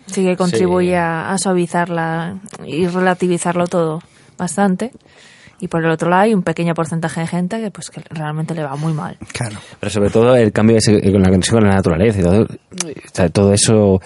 [0.07, 4.03] sí que contribuye a, a suavizarla y relativizarlo todo
[4.37, 4.91] bastante.
[5.61, 8.55] Y por el otro lado hay un pequeño porcentaje de gente que pues que realmente
[8.55, 9.17] le va muy mal.
[9.33, 9.57] Claro.
[9.79, 12.49] Pero sobre todo el cambio con la conexión con la naturaleza y todo, o
[13.13, 14.01] sea, todo eso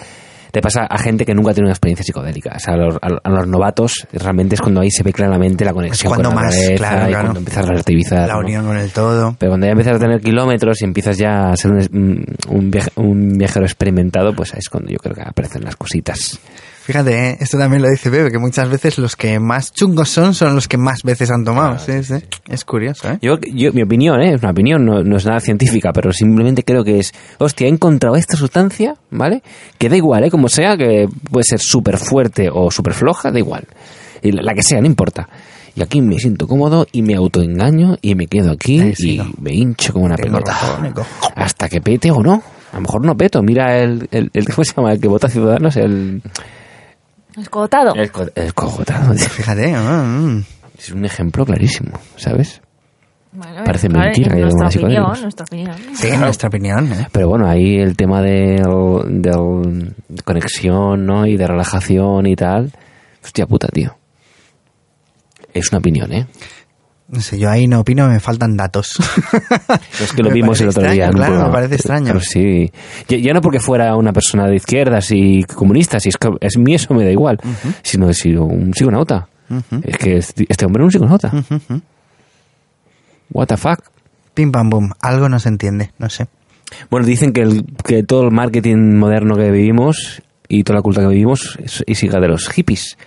[0.51, 2.53] te pasa a gente que nunca tiene una experiencia psicodélica.
[2.55, 5.65] O sea, a los, a- a los novatos realmente es cuando ahí se ve claramente
[5.65, 7.23] la conexión cuando con la más, naturaleza claro, y claro.
[7.25, 8.27] cuando empiezas a relativizar.
[8.27, 8.39] La ¿no?
[8.39, 9.35] unión con el todo.
[9.37, 12.91] Pero cuando ya empiezas a tener kilómetros y empiezas ya a ser un, un, viaje-
[12.95, 16.39] un viajero experimentado, pues ahí es cuando yo creo que aparecen las cositas.
[16.85, 17.37] Fíjate, ¿eh?
[17.39, 20.67] esto también lo dice Bebe, que muchas veces los que más chungos son son los
[20.67, 21.79] que más veces han tomado.
[21.79, 22.13] sí, sí.
[22.47, 23.17] Es curioso, ¿eh?
[23.23, 24.35] Yo, yo- mi opinión, ¿eh?
[24.35, 27.69] es una opinión, no, no es nada científica, pero simplemente creo que es, hostia, he
[27.71, 29.41] encontrado esta sustancia, ¿vale?
[29.79, 30.29] Que da igual, ¿eh?
[30.29, 33.63] Como sea, que puede ser súper fuerte o súper floja, da igual.
[34.21, 35.27] Y la, que sea, no importa.
[35.75, 39.91] Y aquí me siento cómodo y me autoengaño y me quedo aquí y me hincho
[39.91, 40.51] como una Tengo pelota.
[40.51, 40.93] razón.
[41.35, 42.43] Hasta que pete o no.
[42.71, 44.91] A lo mejor no peto, mira el, el, el- ¿cómo se llama?
[44.93, 46.21] El que vota Ciudadanos, el...
[47.37, 47.93] Escotado.
[47.95, 49.27] El, co- el cogotado, tío.
[49.29, 50.43] Fíjate, mm.
[50.77, 52.61] Es un ejemplo clarísimo, ¿sabes?
[53.31, 55.75] Bueno, parece claro, mentira que nuestra opinión, nuestra opinión.
[55.93, 56.93] Sí, nuestra opinión.
[56.93, 57.07] ¿eh?
[57.11, 58.61] Pero bueno, ahí el tema de,
[59.19, 61.25] de conexión, ¿no?
[61.25, 62.71] Y de relajación y tal.
[63.23, 63.97] Hostia puta, tío.
[65.53, 66.27] Es una opinión, ¿eh?
[67.07, 68.95] No sé, yo ahí no opino, me faltan datos.
[70.01, 71.09] Es que lo Me vimos el otro día.
[71.11, 72.07] Claro, me parece extraño.
[72.07, 72.71] Pero sí.
[73.07, 76.57] Ya, ya no porque fuera una persona de izquierdas y comunista, si es que es
[76.57, 77.37] mí eso me da igual,
[77.83, 79.27] sino de si un psiconauta.
[79.83, 81.31] Es que este hombre es un psiconauta.
[81.31, 81.81] Ujú.
[83.31, 83.79] What the fuck.
[84.33, 86.27] Pim pam boom, algo no se entiende, no sé.
[86.89, 91.05] Bueno, dicen que, el- que todo el marketing moderno que vivimos y toda la cultura
[91.07, 92.97] que vivimos es, es hija de los hippies.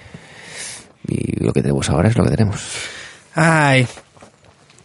[1.07, 2.63] Y lo que tenemos ahora es lo que tenemos.
[3.35, 3.87] Ay,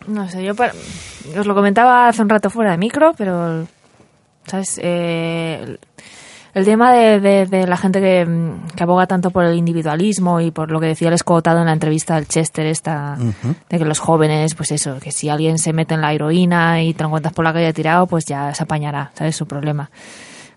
[0.08, 0.74] No sé, yo para-
[1.38, 3.66] os lo comentaba hace un rato fuera de micro, pero,
[4.46, 4.78] ¿sabes?
[4.84, 5.80] Eh, el,
[6.54, 8.28] el tema de, de- de la gente que,
[8.76, 11.74] que aboga tanto por el individualismo y por lo que decía el escotado en la
[11.74, 13.18] entrevista del Chester esta,
[13.70, 16.94] de que los jóvenes, pues eso, que si alguien se mete en la heroína y
[16.94, 19.36] te lo encuentras por la calle tirado, pues ya se apañará, ¿sabes?
[19.36, 19.90] Su problema.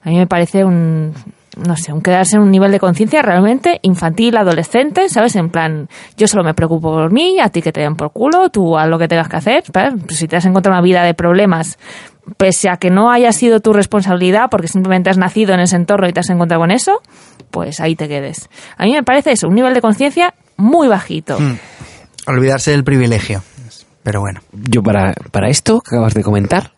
[0.02, 1.14] A mí me parece un,
[1.56, 5.36] no sé, un quedarse en un nivel de conciencia realmente infantil, adolescente, ¿sabes?
[5.36, 8.50] En plan, yo solo me preocupo por mí, a ti que te den por culo,
[8.50, 9.94] tú haz lo que tengas que hacer, ¿sabes?
[10.06, 11.78] Pues si te has encontrado una vida de problemas,
[12.36, 16.08] pese a que no haya sido tu responsabilidad, porque simplemente has nacido en ese entorno
[16.08, 17.00] y te has encontrado con eso,
[17.50, 18.50] pues ahí te quedes.
[18.76, 21.38] A mí me parece eso, un nivel de conciencia muy bajito.
[22.26, 23.42] olvidarse del privilegio.
[24.02, 24.40] Pero bueno.
[24.52, 26.72] Yo para, para esto que acabas de comentar,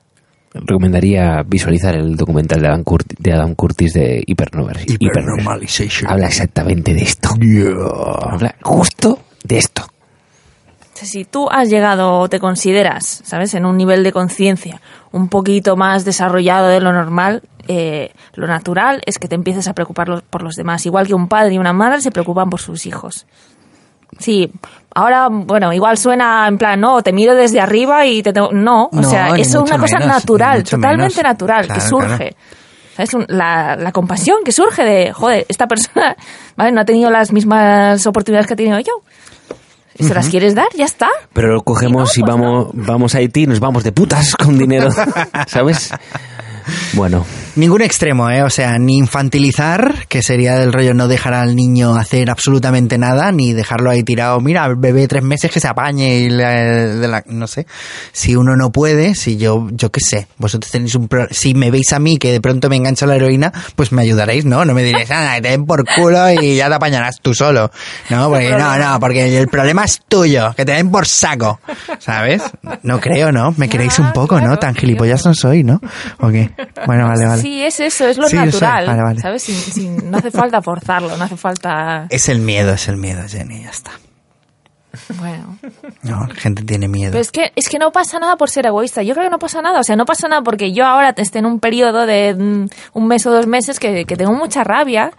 [0.65, 4.23] recomendaría visualizar el documental de Adam, Curti- de Adam Curtis de.
[4.27, 6.11] Hypernormalization.
[6.11, 7.31] Habla exactamente de esto.
[8.23, 9.83] Habla justo de esto.
[10.95, 14.81] Si tú has llegado o te consideras, ¿sabes?, en un nivel de conciencia
[15.13, 19.75] un poquito más desarrollado de lo normal, eh, lo natural es que te empieces a
[19.75, 22.85] preocupar por los demás, igual que un padre y una madre se preocupan por sus
[22.85, 23.27] hijos.
[24.19, 24.51] Sí,
[24.95, 28.51] ahora, bueno, igual suena en plan, no, te miro desde arriba y te tengo...
[28.53, 31.23] No, o No, sea, ni eso es una cosa menos, natural, totalmente menos.
[31.25, 32.37] natural, que Claro, surge.
[33.15, 36.17] Un- La, la compasión que surge de, joder, esta persona,
[36.57, 36.73] ¿vale?
[36.73, 38.93] No ha tenido las mismas oportunidades que he tenido yo.
[39.97, 41.09] Si se las quieres dar, ya está.
[41.33, 44.91] Pero lo cogemos y vamos, vamos a Haití y nos vamos de putas con dinero.
[45.49, 45.93] ¿Sabes?
[46.95, 47.25] Bueno,
[47.59, 48.45] Ningún extremo, ¿eh?
[48.45, 53.33] O sea, ni infantilizar, que sería del rollo no dejar al niño hacer absolutamente nada,
[53.33, 57.25] ni dejarlo ahí tirado, mira, bebé tres meses que se apañe y la- de la-
[57.27, 57.67] no sé.
[58.13, 61.73] Si uno no puede, si yo, yo qué sé, vosotros tenéis un pro- si me
[61.73, 64.65] veis a mí que de pronto me engancho a la heroína, pues me ayudaréis, ¿no?
[64.65, 67.73] No me diréis, ah, te den por culo y ya te apañarás tú solo.
[68.09, 71.59] No, porque no, no, porque el problema es tuyo, que te den por saco,
[71.99, 72.41] ¿sabes?
[72.85, 73.53] No creo, ¿no?
[73.57, 74.59] Me queréis un poco, ¿no?
[74.61, 75.81] Tan gilipollas no soy, ¿no?
[76.21, 76.51] ¿O qué?
[76.87, 77.48] Bueno, vale, vale.
[77.49, 78.87] Sí, es eso, es lo Sí, natural.
[78.87, 79.21] Vale, vale.
[79.21, 79.43] ¿Sabes?
[79.43, 82.07] Sin- sin- no hace falta forzarlo, no hace falta.
[82.11, 83.93] Es el miedo, es el miedo, Jenny, ya está.
[85.19, 85.57] Bueno.
[86.03, 87.13] No, la gente tiene miedo.
[87.13, 89.03] Pero es que, es que no pasa nada por ser egoísta.
[89.03, 89.81] Yo creo que no pasa nada.
[89.81, 93.07] O sea, no pasa nada porque yo ahora esté en un periodo de mm, un
[93.07, 95.13] mes o dos meses que, que tengo mucha rabia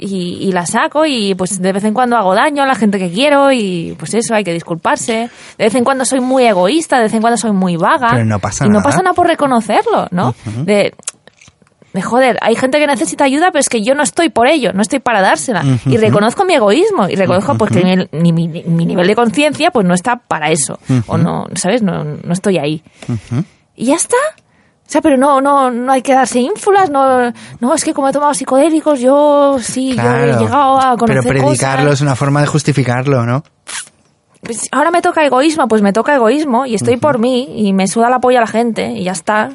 [0.00, 2.98] y, y la saco y pues de vez en cuando hago daño a la gente
[3.00, 5.28] que quiero y pues eso, hay que disculparse.
[5.58, 8.10] De vez en cuando soy muy egoísta, de vez en cuando soy muy vaga.
[8.12, 8.84] Pero no pasa y no nada.
[8.84, 10.34] pasa nada por reconocerlo, ¿no?
[10.64, 10.94] de,
[11.98, 14.72] de joder, hay gente que necesita ayuda, pero es que yo no estoy por ello,
[14.72, 15.64] no estoy para dársela.
[15.86, 19.84] Y reconozco mi egoísmo y reconozco pues que mi, mi, mi nivel de conciencia pues
[19.86, 20.78] no está para eso.
[21.08, 21.82] O no, ¿sabes?
[21.82, 22.82] No, no estoy ahí.
[23.74, 24.16] Y ya está.
[24.88, 27.30] O sea, pero no, no, no hay que darse ínfulas, no,
[27.60, 31.44] no, es que como he tomado psicodélicos, yo sí, yo he llegado a conocer pero
[31.44, 31.98] predicarlo cosas.
[31.98, 33.42] es una forma de justificarlo, ¿no?
[34.40, 37.86] Pues ahora me toca egoísmo, pues me toca egoísmo y estoy por mí y me
[37.86, 39.50] suda la polla a la gente y ya está.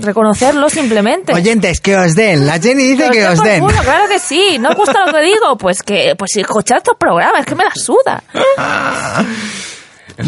[0.00, 1.32] Reconocerlo simplemente.
[1.34, 2.46] Oyentes, que os den.
[2.46, 3.60] La Jenny dice que os os den.
[3.60, 4.56] culo, claro que sí.
[4.58, 5.56] ¿No os gusta lo que digo?
[5.58, 8.22] Pues que, pues escuchad estos programas, es que me la suda.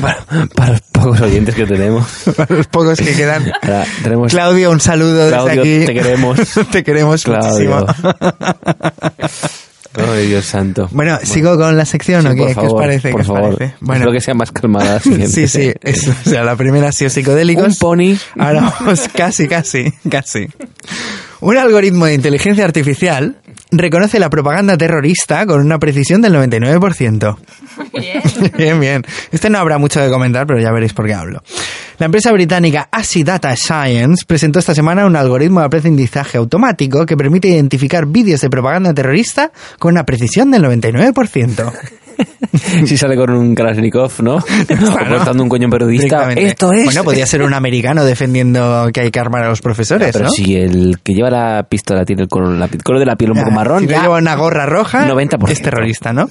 [0.00, 2.06] para, para los pocos oyentes que tenemos.
[2.36, 3.52] Para los pocos que quedan.
[3.62, 5.86] Ahora, tenemos Claudio, un saludo Claudio, desde aquí.
[5.86, 6.38] te queremos.
[6.70, 7.86] te queremos Claudio.
[7.86, 7.86] muchísimo.
[9.96, 10.88] Ay, Dios santo.
[10.92, 12.36] Bueno, ¿sigo con la sección Sí, o qué?
[12.36, 13.10] por ¿Qué os favor, parece?
[13.10, 13.56] Por ¿Qué os favor.
[13.58, 13.74] parece?
[13.80, 15.00] Espero que sea más calmada.
[15.28, 15.72] Sí, sí.
[15.82, 17.66] es- o sea, la primera ha sido psicodélicos.
[17.68, 18.16] Un pony.
[18.38, 20.48] Ahora vamos, casi, casi, casi.
[21.40, 23.36] Un algoritmo de inteligencia artificial
[23.78, 27.36] reconoce la propaganda terrorista con una precisión del 99%.
[28.56, 29.02] Bien, bien.
[29.32, 31.42] Este no habrá mucho que comentar, pero ya veréis por qué hablo.
[31.98, 37.16] La empresa británica ASI Data Science presentó esta semana un algoritmo de aprendizaje automático que
[37.16, 41.72] permite identificar vídeos de propaganda terrorista con una precisión del 99%.
[42.86, 44.36] si sale con un Kalashnikov, ¿no?
[44.36, 46.30] O cortando un coño periodista.
[46.32, 46.84] Esto es.
[46.84, 50.30] Bueno, podría ser un americano defendiendo que hay que armar a los profesores, Pero ¿no?
[50.30, 53.32] si el que lleva la pistola tiene el color, la- el color de la piel
[53.32, 55.50] un poco marrón, Si ya- lleva una gorra roja, 90%.
[55.52, 56.30] es terrorista, ¿no?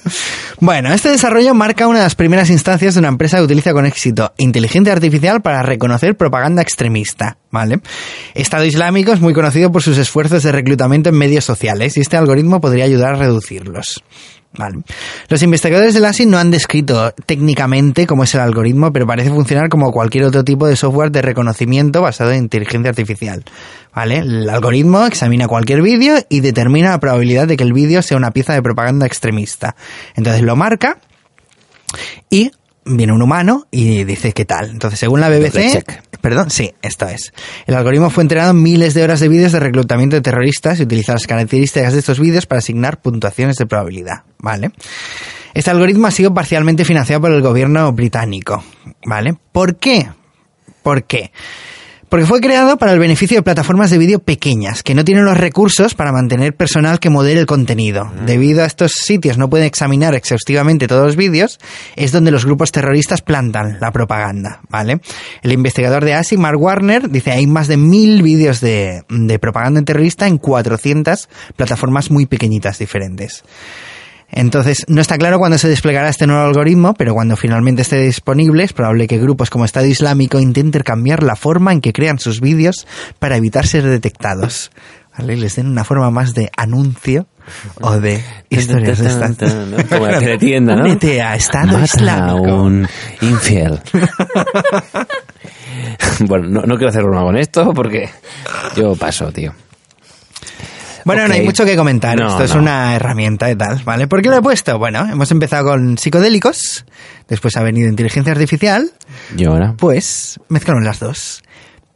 [0.60, 3.86] Bueno, este desarrollo marca una de las primeras instancias de una empresa que utiliza con
[3.86, 7.80] éxito inteligencia artificial para reconocer propaganda extremista, ¿vale?
[8.34, 12.16] Estado Islámico es muy conocido por sus esfuerzos de reclutamiento en medios sociales y este
[12.16, 14.02] algoritmo podría ayudar a reducirlos.
[14.56, 14.78] Vale.
[15.28, 19.68] Los investigadores del ASI no han descrito técnicamente cómo es el algoritmo, pero parece funcionar
[19.68, 23.44] como cualquier otro tipo de software de reconocimiento basado en inteligencia artificial.
[23.94, 24.18] ¿Vale?
[24.18, 28.30] El algoritmo examina cualquier vídeo y determina la probabilidad de que el vídeo sea una
[28.30, 29.74] pieza de propaganda extremista.
[30.14, 30.98] Entonces lo marca
[32.30, 32.50] y
[32.84, 34.70] viene un humano y dice qué tal.
[34.70, 35.84] Entonces, según la BBC,
[36.20, 37.32] perdón, sí, esto es.
[37.66, 40.84] El algoritmo fue entrenado en miles de horas de vídeos de reclutamiento de terroristas y
[40.84, 44.70] utiliza las características de estos vídeos para asignar puntuaciones de probabilidad, ¿vale?
[45.54, 48.64] Este algoritmo ha sido parcialmente financiado por el gobierno británico,
[49.06, 49.36] ¿vale?
[49.52, 50.08] ¿Por qué?
[50.82, 51.30] ¿Por qué?
[51.32, 51.32] Porque
[52.22, 55.96] fue creado para el beneficio de plataformas de vídeo pequeñas, que no tienen los recursos
[55.96, 58.08] para mantener personal que modere el contenido.
[58.24, 61.58] Debido a estos sitios no pueden examinar exhaustivamente todos los vídeos,
[61.96, 65.00] es donde los grupos terroristas plantan la propaganda, ¿vale?
[65.42, 69.82] El investigador de ASI, Mark Warner, dice hay más de mil vídeos de, de propaganda
[69.82, 73.42] terrorista en 400 plataformas muy pequeñitas diferentes.
[74.36, 78.64] Entonces, no está claro cuándo se desplegará este nuevo algoritmo, pero cuando finalmente esté disponible,
[78.64, 82.40] es probable que grupos como Estado Islámico intenten cambiar la forma en que crean sus
[82.40, 82.84] vídeos
[83.20, 84.72] para evitar ser detectados.
[85.16, 85.36] ¿Vale?
[85.36, 87.28] Les den una forma más de anuncio
[87.80, 89.54] o de historias de estas.
[89.88, 90.82] Como la teletienda, ¿no?
[90.82, 92.62] Únete a Estado Mata a Islámico.
[92.62, 92.88] un
[93.20, 93.80] infiel.
[96.26, 98.08] bueno, no, no quiero hacer broma con esto porque
[98.76, 99.54] yo paso, tío.
[101.04, 102.16] Bueno, no hay mucho que comentar.
[102.18, 102.60] No, Esto es no.
[102.62, 104.06] una herramienta y tal, ¿vale?
[104.06, 104.78] ¿Por qué lo he puesto?
[104.78, 106.84] Bueno, hemos empezado con psicodélicos,
[107.28, 108.90] después ha venido inteligencia artificial,
[109.36, 109.74] Y ahora.
[109.76, 111.42] Pues mezclaron las dos.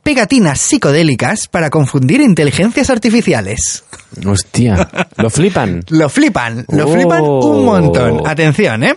[0.02, 3.84] Pegatinas psicodélicas para confundir inteligencias artificiales.
[4.24, 4.88] Hostia,
[5.18, 5.82] lo flipan.
[5.88, 6.92] Lo flipan, lo Oh.
[6.94, 8.26] flipan un montón.
[8.26, 8.96] Atención, ¿eh?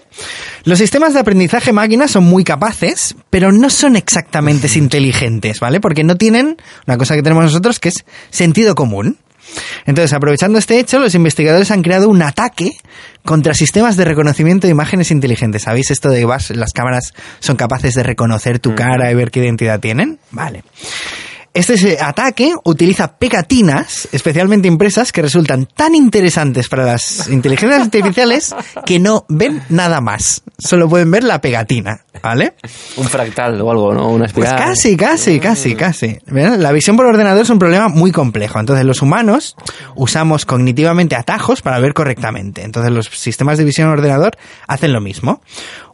[0.64, 5.82] Los sistemas de aprendizaje máquina son muy capaces, pero no son exactamente inteligentes, ¿vale?
[5.82, 6.56] Porque no tienen
[6.88, 9.18] una cosa que tenemos nosotros que es sentido común.
[9.86, 12.72] Entonces, aprovechando este hecho, los investigadores han creado un ataque
[13.24, 15.64] contra sistemas de reconocimiento de imágenes inteligentes.
[15.64, 19.42] ¿Sabéis esto de vas, las cámaras son capaces de reconocer tu cara y ver qué
[19.42, 20.20] identidad tienen?
[20.32, 20.64] Vale.
[21.54, 29.00] Este ataque utiliza pegatinas especialmente impresas que resultan tan interesantes para las inteligencias artificiales que
[29.00, 30.44] no ven nada más.
[30.58, 32.54] Solo pueden ver la pegatina, ¿vale?
[32.96, 34.08] Un fractal o algo, ¿no?
[34.12, 34.56] Una Pues espiral.
[34.56, 36.20] casi, casi, casi, casi.
[36.28, 36.58] ¿Verdad?
[36.58, 38.58] La visión por ordenador es un problema muy complejo.
[38.58, 39.58] Entonces los humanos
[39.96, 42.64] usamos cognitivamente atajos para ver correctamente.
[42.64, 44.38] Entonces los sistemas de visión por ordenador
[44.68, 45.42] hacen lo mismo.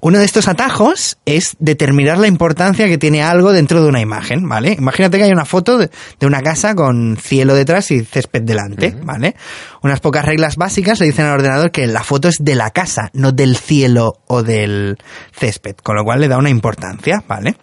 [0.02, 4.48] Uno de estos atajos es determinar la importancia que tiene algo dentro de una imagen,
[4.48, 4.76] ¿vale?
[4.78, 5.89] Imagínate que hay una foto de,
[6.20, 9.36] de una casa con cielo detrás y césped delante, ¿vale?
[9.82, 13.10] Unas pocas reglas básicas le dicen al ordenador que la foto es de la casa,
[13.14, 14.98] no del cielo o del
[15.32, 17.56] césped, con lo cual le da una importancia, ¿vale?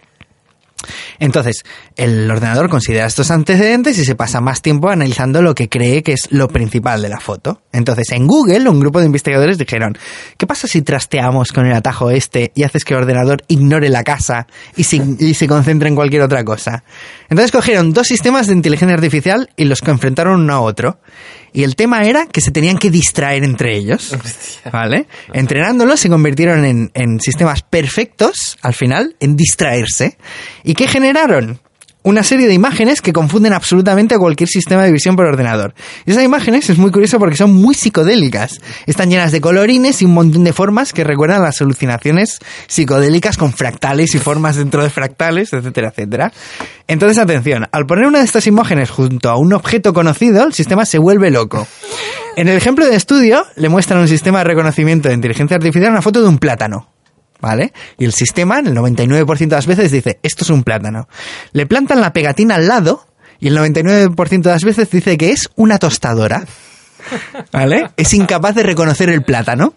[1.19, 1.63] Entonces,
[1.95, 6.13] el ordenador considera estos antecedentes y se pasa más tiempo analizando lo que cree que
[6.13, 7.61] es lo principal de la foto.
[7.71, 9.97] Entonces, en Google, un grupo de investigadores dijeron,
[10.37, 14.03] ¿qué pasa si trasteamos con el atajo este y haces que el ordenador ignore la
[14.03, 16.83] casa y se, concentre en cualquier otra cosa?
[17.29, 20.99] Entonces cogieron dos sistemas de inteligencia artificial y los confrontaron uno a otro.
[21.55, 24.13] Y el tema era que se tenían que distraer entre ellos.
[24.71, 25.07] ¿Vale?
[25.33, 30.17] Entrenándolos se convirtieron en, en sistemas perfectos, al final, en distraerse.
[30.65, 31.61] ¿Y qué generaron?
[32.05, 35.73] Una serie de imágenes que confunden absolutamente a cualquier sistema de visión por ordenador.
[36.05, 38.61] Y esas imágenes es muy curioso porque son muy psicodélicas.
[38.85, 42.37] Están llenas de colorines y un montón de formas que recuerdan las alucinaciones
[42.67, 46.31] psicodélicas con fractales y formas dentro de fractales, etcétera, etcétera.
[46.87, 50.85] Entonces, atención, al poner una de estas imágenes junto a un objeto conocido, el sistema
[50.85, 51.67] se vuelve loco.
[52.35, 56.03] En el ejemplo de estudio, le muestran un sistema de reconocimiento de inteligencia artificial una
[56.03, 56.94] foto de un plátano.
[57.45, 57.73] ¿Vale?
[57.99, 61.07] Y el sistema, en el 99% de las veces, dice, esto es un plátano.
[61.51, 63.05] Le plantan la pegatina al lado
[63.39, 66.43] y el 99% de las veces dice que es una tostadora.
[67.51, 67.91] ¿Vale?
[67.97, 69.75] Es incapaz de reconocer el plátano.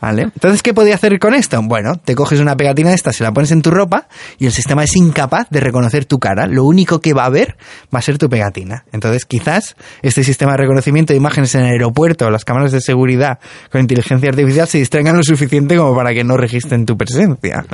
[0.00, 0.22] ¿Vale?
[0.22, 1.60] Entonces, ¿qué podía hacer con esto?
[1.62, 4.52] Bueno, te coges una pegatina de esta, se la pones en tu ropa y el
[4.52, 6.46] sistema es incapaz de reconocer tu cara.
[6.46, 7.56] Lo único que va a ver
[7.94, 8.84] va a ser tu pegatina.
[8.92, 12.80] Entonces, quizás este sistema de reconocimiento de imágenes en el aeropuerto o las cámaras de
[12.80, 13.38] seguridad
[13.70, 17.64] con inteligencia artificial se distraigan lo suficiente como para que no registren tu presencia.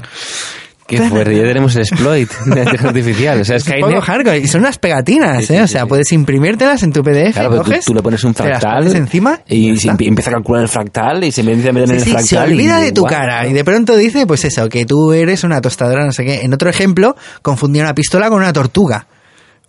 [0.86, 3.40] Qué fuerte, ya tenemos el exploit de inteligencia artificial.
[3.40, 4.38] O sea, Es poco hardcore.
[4.38, 5.62] Y son unas pegatinas, Sí, sí, ¿eh?
[5.62, 5.86] O sea, sí.
[5.88, 9.40] puedes imprimírtelas en tu PDF, Claro, tú, coges, tú le pones un fractal pones encima
[9.48, 12.10] y, se empieza a calcular el fractal y se empieza a meter en el sí,
[12.10, 12.52] se fractal.
[12.52, 15.60] olvida y, de tu cara y de pronto dice, pues eso, que tú eres una
[15.60, 16.42] tostadora, no sé qué.
[16.42, 19.06] En otro ejemplo, confundía una pistola con una tortuga.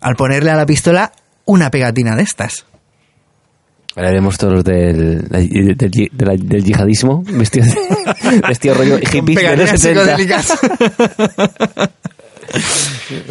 [0.00, 1.10] Al ponerle a la pistola
[1.44, 2.66] una pegatina de estas.
[3.98, 7.66] Ahora veremos todos del, del, del- del yihadismo vestidos
[8.48, 10.16] vestido rollo hippie de los Pegatinas 70.
[10.16, 10.58] psicodélicas.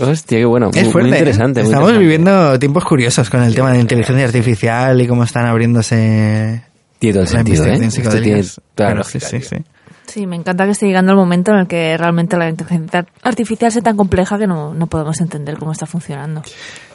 [0.01, 0.69] Hostia, qué bueno.
[0.73, 1.09] Es muy- fuerte.
[1.09, 1.19] Muy ¿eh?
[1.19, 1.61] interesante.
[1.61, 1.99] muy Estamos interesante.
[2.03, 6.63] viviendo tiempos curiosos con el tema de inteligencia artificial y cómo están abriéndose
[6.99, 7.75] Tiene todo el sentido, ¿eh?
[7.75, 8.61] investigación Esto tiene psicodélicas.
[8.75, 9.63] toda la Claro, sí, lógica, sí, sí.
[10.07, 13.71] Sí, me encanta que esté llegando el momento en el que realmente la inteligencia artificial
[13.71, 16.43] sea tan compleja que no, no podemos entender cómo está funcionando.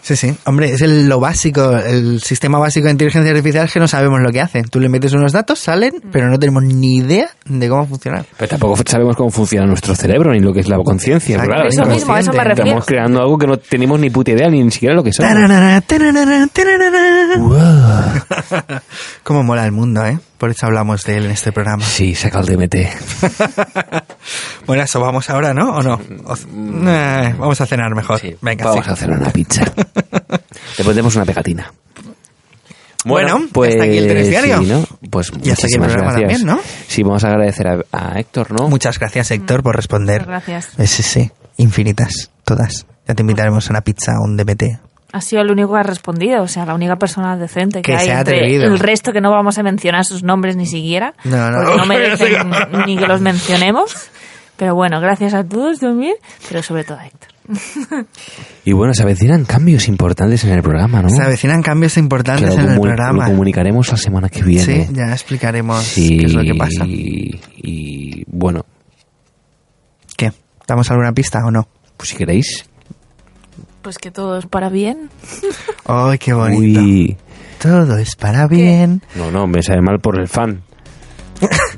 [0.02, 0.34] Sí, sí.
[0.46, 4.18] Hombre, es el, lo básico, el sistema básico de inteligencia artificial es que no sabemos
[4.20, 4.62] lo que hace.
[4.64, 8.24] Tú le metes unos datos, salen, pero no tenemos ni idea de cómo funcionar.
[8.36, 11.36] Pero tampoco sabemos cómo funciona nuestro cerebro ni lo que es la conciencia.
[11.36, 11.52] Exacto.
[11.54, 12.64] Claro, Eso estamos- mismo, a eso me refiero.
[12.64, 15.32] Estamos creando algo que no tenemos ni puta idea ni siquiera lo que somos.
[15.32, 18.24] Tararara, tararara, tararara.
[19.22, 20.18] Cómo mola el mundo, ¿eh?
[20.36, 21.84] Por eso hablamos de él en este programa.
[21.84, 22.74] Sí, saca el DMT.
[24.64, 25.70] Bueno, eso vamos ahora, ¿no?
[25.76, 25.94] ¿O no?
[26.24, 26.36] O-
[26.88, 28.20] Eh, vamos a cenar mejor.
[28.20, 28.90] Sí, Venga, vamos sí.
[28.90, 29.64] a hacer una pizza.
[30.78, 31.72] Le pondremos una pegatina.
[33.04, 34.58] Bueno, hasta aquí el telediario.
[34.58, 34.84] sí, ¿no?
[35.10, 36.40] Pues Y hasta aquí el muchísimas programa gracias.
[36.40, 36.62] también, ¿no?
[36.86, 38.68] Sí, vamos a agradecer a, a Héctor, ¿no?
[38.68, 40.20] Muchas gracias, Héctor, por responder.
[40.20, 40.78] Muchas gracias.
[40.78, 42.86] Eh, Sí, sí, infinitas, todas.
[43.08, 44.62] Ya te invitaremos a una pizza o un DMT.
[45.14, 47.96] Ha sido el único que ha respondido, o sea, la única persona decente que, Que
[47.98, 48.64] hay se ha entre atrevido.
[48.66, 51.12] el resto que no vamos a mencionar sus nombres ni siquiera.
[51.24, 51.58] No, no.
[51.64, 52.32] porque no merecen
[52.86, 53.94] ni que los mencionemos.
[54.56, 56.14] Pero bueno, gracias a todos también,
[56.48, 57.30] pero sobre todo a Héctor.
[58.64, 61.10] Y bueno, se avecinan cambios importantes en el programa, ¿no?
[61.10, 63.24] Se avecinan cambios Que importantes lo, en el programa.
[63.24, 64.86] lo comunicaremos la semana que viene.
[64.86, 66.84] Sí, ya explicaremos Sí, qué es lo que pasa.
[66.86, 68.64] Y bueno,
[70.16, 70.32] ¿Qué?
[70.66, 71.66] ¿Damos alguna pista o no?
[71.96, 72.66] pues si queréis.
[73.82, 75.10] Pues que todo es para bien.
[75.86, 76.80] ¡Ay, qué bonito!
[76.80, 77.16] Uy.
[77.60, 79.02] Todo es para bien.
[79.16, 80.62] No, no, me sabe mal por el fan.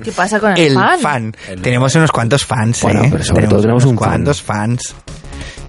[0.02, 1.00] ¿Qué pasa con el, El fan?
[1.00, 1.34] fan.
[1.62, 3.08] Tenemos unos cuantos fans, Bueno, ¿eh?
[3.10, 4.08] pero sobre todo tenemos unos un fan.
[4.10, 4.94] cuantos fans.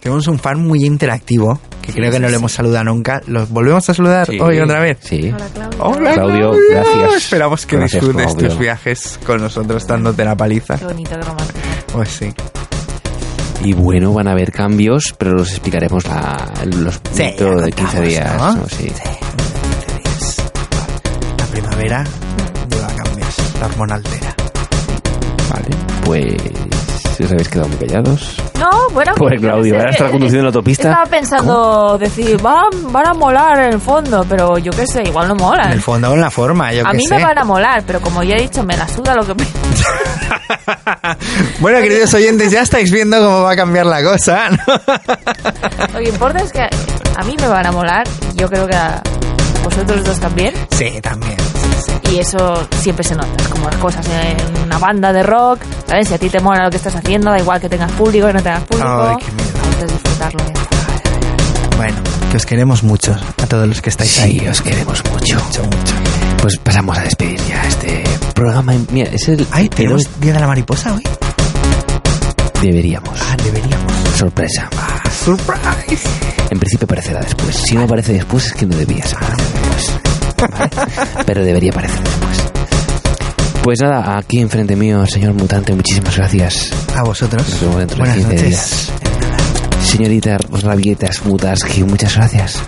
[0.06, 3.24] Tenemos un fan muy interactivo, que creo que no le hemos saludado nunca.
[3.26, 4.38] ¿Los volvemos a saludar Sí.
[4.40, 5.00] hoy otra vez?
[5.02, 5.34] Sí.
[5.34, 5.78] Hola, Claudia.
[5.80, 7.16] Hola, Claudio, gracias.
[7.16, 8.50] Esperamos que Gracias, disfrutes Claudio.
[8.50, 10.78] tus viajes con nosotros dándote la paliza.
[10.78, 11.60] Qué bonito, qué romántico.
[11.92, 12.32] Pues sí.
[13.64, 17.72] Y bueno, van a haber cambios, pero los explicaremos la, los Sí, dentro ya de
[17.72, 18.38] 15 contamos, días.
[18.38, 18.56] ¿no?
[18.58, 18.68] ¿no?
[18.70, 18.92] Sí.
[21.40, 22.04] La primavera
[22.70, 23.36] lleva cambios.
[23.60, 24.36] La hormona altera.
[25.52, 25.68] Vale,
[26.06, 26.36] pues
[27.24, 28.36] os habéis quedado muy callados.
[28.60, 29.14] No, bueno.
[29.16, 30.90] Pobre Claudio, ahora está conduciendo en la autopista.
[30.90, 35.28] Estaba pensando decir, van, van a molar en el fondo, pero yo qué sé, igual
[35.30, 35.72] no En molan.
[35.72, 37.16] el fondo o en la forma, yo a qué mí sé.
[37.16, 39.46] me van a molar, pero como ya he dicho, me la suda lo que me...
[41.60, 44.50] Bueno, queridos oyentes, ya estáis viendo cómo va a cambiar la cosa.
[44.50, 44.58] ¿no?
[45.94, 48.04] Lo que importa es que a mí me van a molar,
[48.34, 49.02] y yo creo que a
[49.64, 51.38] vosotros dos también, Sí, también.
[52.12, 56.08] y eso siempre se nota, es como las cosas en una banda de rock, ¿sabes?
[56.08, 58.34] Si a ti te mola lo que estás haciendo, da igual que tengas público, que
[58.34, 59.50] no tengas público, Ay, qué miedo.
[59.76, 61.78] puedes disfrutarlo ya.
[61.78, 61.98] Bueno,
[62.32, 64.40] que os queremos mucho a todos los que estáis ahí.
[64.40, 65.36] Sí, os queremos mucho.
[65.44, 65.94] Mucho, mucho.
[66.42, 68.74] Pues pasamos a despedir ya este programa.
[68.92, 69.46] Mira, es el.
[69.52, 71.04] Ay, el ¿tenemos Día de la Mariposa hoy?
[72.62, 73.20] Deberíamos.
[73.22, 73.92] Ah, deberíamos.
[74.18, 74.70] Sorpresa.
[74.78, 76.08] Ah, surprise.
[76.50, 77.56] En principio aparecerá después.
[77.58, 79.92] Si no aparece después es que no debía aparecer después.
[80.38, 80.70] ¿Vale?
[81.26, 82.45] Pero debería aparecer después.
[83.66, 86.70] Pues nada, aquí enfrente mío, señor mutante, muchísimas gracias.
[86.96, 87.42] A vosotros.
[87.50, 88.48] Nos vemos dentro de Buenas 15 noches.
[88.48, 88.92] días.
[89.82, 92.62] Señorita Rabietas Mutaski, muchas gracias.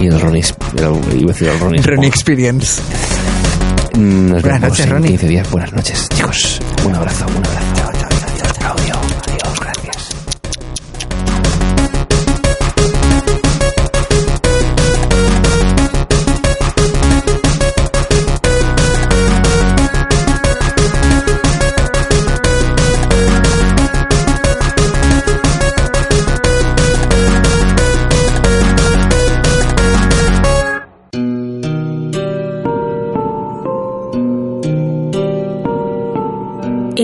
[0.00, 0.42] Y el Ronnie,
[0.78, 1.82] iba a decir el Ronnie.
[1.82, 2.80] Ronnie Experience.
[3.94, 5.08] Nos Buenas vemos noches, en Ronnie.
[5.10, 5.50] 15 días.
[5.50, 6.60] Buenas noches, chicos.
[6.86, 7.73] Un abrazo, un abrazo.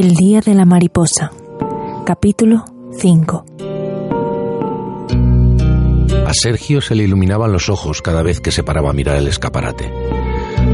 [0.00, 1.30] El Día de la Mariposa,
[2.06, 2.64] capítulo
[2.98, 3.44] 5.
[6.26, 9.28] A Sergio se le iluminaban los ojos cada vez que se paraba a mirar el
[9.28, 9.92] escaparate.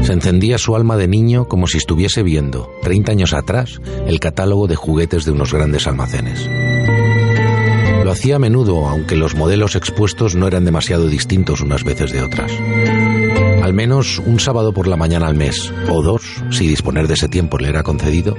[0.03, 4.67] Se encendía su alma de niño como si estuviese viendo, 30 años atrás, el catálogo
[4.67, 6.49] de juguetes de unos grandes almacenes.
[8.05, 12.21] Lo hacía a menudo, aunque los modelos expuestos no eran demasiado distintos unas veces de
[12.21, 12.49] otras.
[13.61, 17.27] Al menos un sábado por la mañana al mes, o dos, si disponer de ese
[17.27, 18.35] tiempo le era concedido,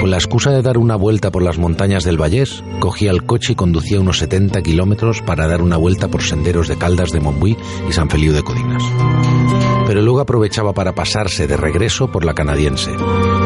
[0.00, 3.52] con la excusa de dar una vuelta por las montañas del Vallés, cogía el coche
[3.52, 7.56] y conducía unos 70 kilómetros para dar una vuelta por senderos de Caldas de Montbui
[7.88, 8.82] y San Feliu de Codinas.
[9.86, 12.90] Pero luego aprovechaba para pasarse de regreso por la canadiense,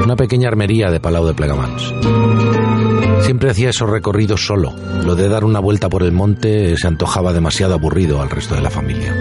[0.05, 2.74] una pequeña armería de Palau de Plegamans.
[3.22, 4.74] Siempre hacía esos recorridos solo.
[5.04, 8.60] Lo de dar una vuelta por el monte se antojaba demasiado aburrido al resto de
[8.60, 9.14] la familia.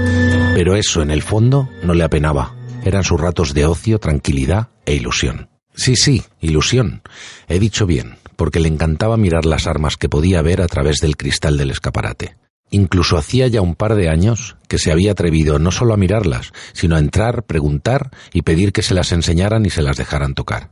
[0.54, 2.56] Pero eso, en el fondo, no le apenaba.
[2.84, 5.50] Eran sus ratos de ocio, tranquilidad e ilusión.
[5.74, 7.02] Sí, sí, ilusión.
[7.48, 11.18] He dicho bien, porque le encantaba mirar las armas que podía ver a través del
[11.18, 12.36] cristal del escaparate.
[12.70, 16.52] Incluso hacía ya un par de años que se había atrevido no solo a mirarlas,
[16.74, 20.72] sino a entrar, preguntar y pedir que se las enseñaran y se las dejaran tocar.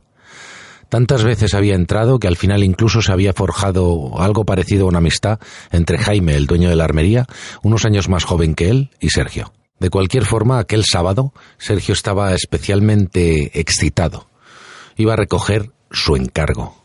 [0.92, 4.98] Tantas veces había entrado que al final incluso se había forjado algo parecido a una
[4.98, 5.40] amistad
[5.70, 7.24] entre Jaime, el dueño de la armería,
[7.62, 9.54] unos años más joven que él, y Sergio.
[9.80, 14.28] De cualquier forma, aquel sábado, Sergio estaba especialmente excitado.
[14.98, 16.76] Iba a recoger su encargo.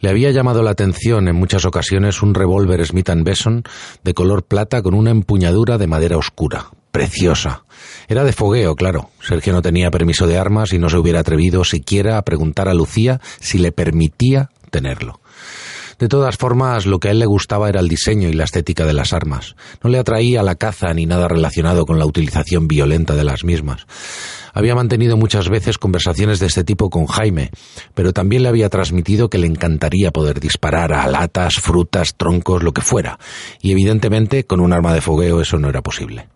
[0.00, 3.64] Le había llamado la atención en muchas ocasiones un revólver Smith Besson
[4.02, 7.64] de color plata con una empuñadura de madera oscura, preciosa.
[8.06, 9.10] Era de fogueo, claro.
[9.20, 12.74] Sergio no tenía permiso de armas y no se hubiera atrevido siquiera a preguntar a
[12.74, 15.20] Lucía si le permitía tenerlo.
[15.98, 18.86] De todas formas, lo que a él le gustaba era el diseño y la estética
[18.86, 19.56] de las armas.
[19.82, 23.86] No le atraía la caza ni nada relacionado con la utilización violenta de las mismas.
[24.52, 27.50] Había mantenido muchas veces conversaciones de este tipo con Jaime,
[27.94, 32.70] pero también le había transmitido que le encantaría poder disparar a latas, frutas, troncos, lo
[32.70, 33.18] que fuera,
[33.60, 36.28] y evidentemente con un arma de fogueo eso no era posible.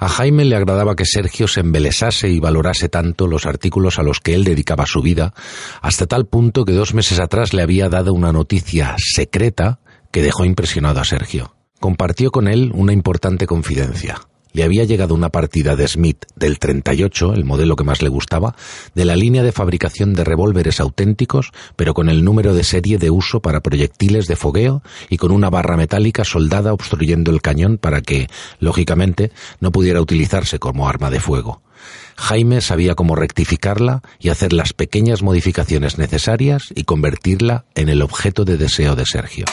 [0.00, 4.20] A Jaime le agradaba que Sergio se embelesase y valorase tanto los artículos a los
[4.20, 5.34] que él dedicaba su vida,
[5.82, 9.80] hasta tal punto que dos meses atrás le había dado una noticia secreta
[10.10, 11.54] que dejó impresionado a Sergio.
[11.80, 14.22] Compartió con él una importante confidencia
[14.52, 18.54] le había llegado una partida de Smith del 38, el modelo que más le gustaba,
[18.94, 23.10] de la línea de fabricación de revólveres auténticos, pero con el número de serie de
[23.10, 28.00] uso para proyectiles de fogueo y con una barra metálica soldada obstruyendo el cañón para
[28.00, 28.28] que,
[28.58, 29.30] lógicamente,
[29.60, 31.62] no pudiera utilizarse como arma de fuego.
[32.16, 38.44] Jaime sabía cómo rectificarla y hacer las pequeñas modificaciones necesarias y convertirla en el objeto
[38.44, 39.46] de deseo de Sergio.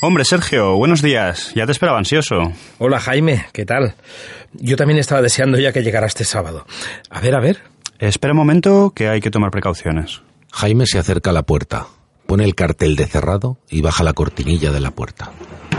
[0.00, 1.52] Hombre, Sergio, buenos días.
[1.56, 2.52] Ya te esperaba ansioso.
[2.78, 3.96] Hola, Jaime, ¿qué tal?
[4.52, 6.66] Yo también estaba deseando ya que llegara este sábado.
[7.10, 7.58] A ver, a ver.
[7.98, 10.22] Espera un momento, que hay que tomar precauciones.
[10.52, 11.88] Jaime se acerca a la puerta,
[12.26, 15.32] pone el cartel de cerrado y baja la cortinilla de la puerta.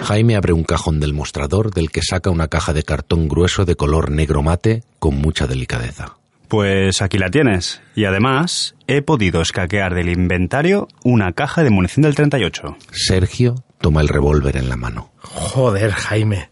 [0.04, 3.76] Jaime abre un cajón del mostrador del que saca una caja de cartón grueso de
[3.76, 6.18] color negro mate con mucha delicadeza.
[6.50, 7.82] Pues aquí la tienes.
[7.96, 12.76] Y además, he podido escaquear del inventario una caja de munición del 38.
[12.92, 15.12] Sergio toma el revólver en la mano.
[15.22, 16.50] Joder, Jaime.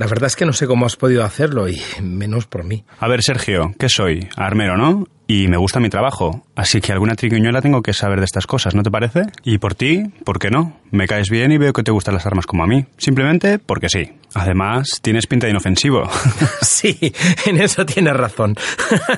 [0.00, 2.84] La verdad es que no sé cómo has podido hacerlo y menos por mí.
[3.00, 4.28] A ver, Sergio, ¿qué soy?
[4.34, 5.06] Armero, ¿no?
[5.26, 8.74] Y me gusta mi trabajo, así que alguna triquiñuela tengo que saber de estas cosas,
[8.74, 9.24] ¿no te parece?
[9.44, 10.80] Y por ti, ¿por qué no?
[10.90, 12.86] Me caes bien y veo que te gustan las armas como a mí.
[12.96, 14.10] Simplemente porque sí.
[14.34, 16.08] Además, tienes pinta de inofensivo.
[16.62, 17.12] sí,
[17.44, 18.56] en eso tienes razón.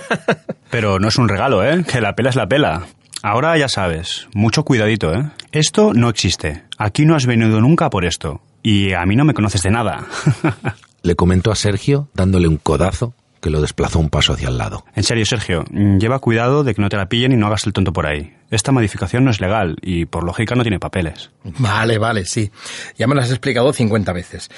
[0.71, 1.85] Pero no es un regalo, ¿eh?
[1.85, 2.83] Que la pela es la pela.
[3.23, 5.31] Ahora ya sabes, mucho cuidadito, ¿eh?
[5.53, 6.65] Esto no existe.
[6.77, 8.41] Aquí no has venido nunca por esto.
[8.65, 10.07] Y a mí no me conoces de nada.
[11.03, 14.85] Le comentó a Sergio, dándole un codazo que lo desplazó un paso hacia el lado.
[14.95, 15.65] En serio, Sergio,
[15.99, 18.35] lleva cuidado de que no te la pillen y no hagas el tonto por ahí.
[18.51, 21.31] Esta modificación no es legal y por lógica no tiene papeles.
[21.59, 22.53] Vale, vale, sí.
[22.97, 24.49] Ya me lo has explicado 50 veces.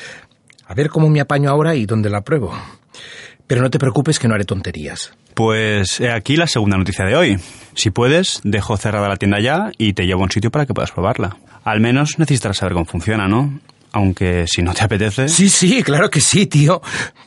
[0.67, 2.53] A ver cómo me apaño ahora y dónde la pruebo.
[3.47, 5.17] Pero no te preocupes que no haré tonterías.
[5.35, 7.37] Pues he aquí la segunda noticia de hoy.
[7.75, 10.73] Si puedes, dejo cerrada la tienda ya y te llevo a un sitio para que
[10.75, 11.37] puedas probarla.
[11.65, 13.61] Al menos necesitarás saber cómo funciona, ¿no?
[13.93, 15.29] Aunque si no te apetece.
[15.29, 16.81] Sí, sí, claro que sí, tío.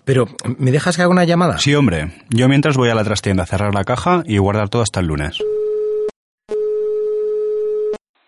[0.06, 0.26] Pero,
[0.58, 1.58] ¿me dejas que haga una llamada?
[1.60, 2.12] Sí, hombre.
[2.30, 5.08] Yo mientras voy a la trastienda a cerrar la caja y guardar todo hasta el
[5.08, 5.38] lunes.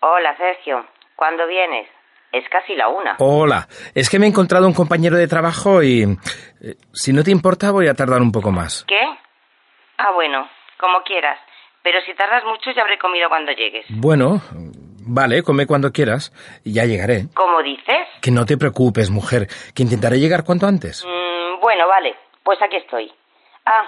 [0.00, 0.84] Hola, Sergio.
[1.16, 1.86] ¿Cuándo vienes?
[2.32, 3.16] Es casi la una.
[3.18, 6.02] Hola, es que me he encontrado un compañero de trabajo y...
[6.62, 8.84] eh, si no te importa, voy a tardar un poco más.
[8.86, 9.00] ¿Qué?
[9.98, 11.38] Ah, bueno, como quieras.
[11.82, 13.84] Pero si tardas mucho ya habré comido cuando llegues.
[13.88, 14.40] Bueno,
[15.06, 16.32] vale, come cuando quieras
[16.62, 17.26] y ya llegaré.
[17.34, 18.06] ¿Cómo dices?
[18.20, 21.04] Que no te preocupes, mujer, que intentaré llegar cuanto antes.
[21.04, 22.14] Mm, bueno, vale.
[22.44, 23.10] Pues aquí estoy.
[23.66, 23.84] Ah,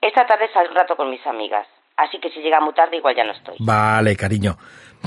[0.00, 1.66] esta tarde salgo un rato con mis amigas.
[1.96, 3.56] Así que si llega muy tarde igual ya no estoy.
[3.60, 4.56] Vale, cariño.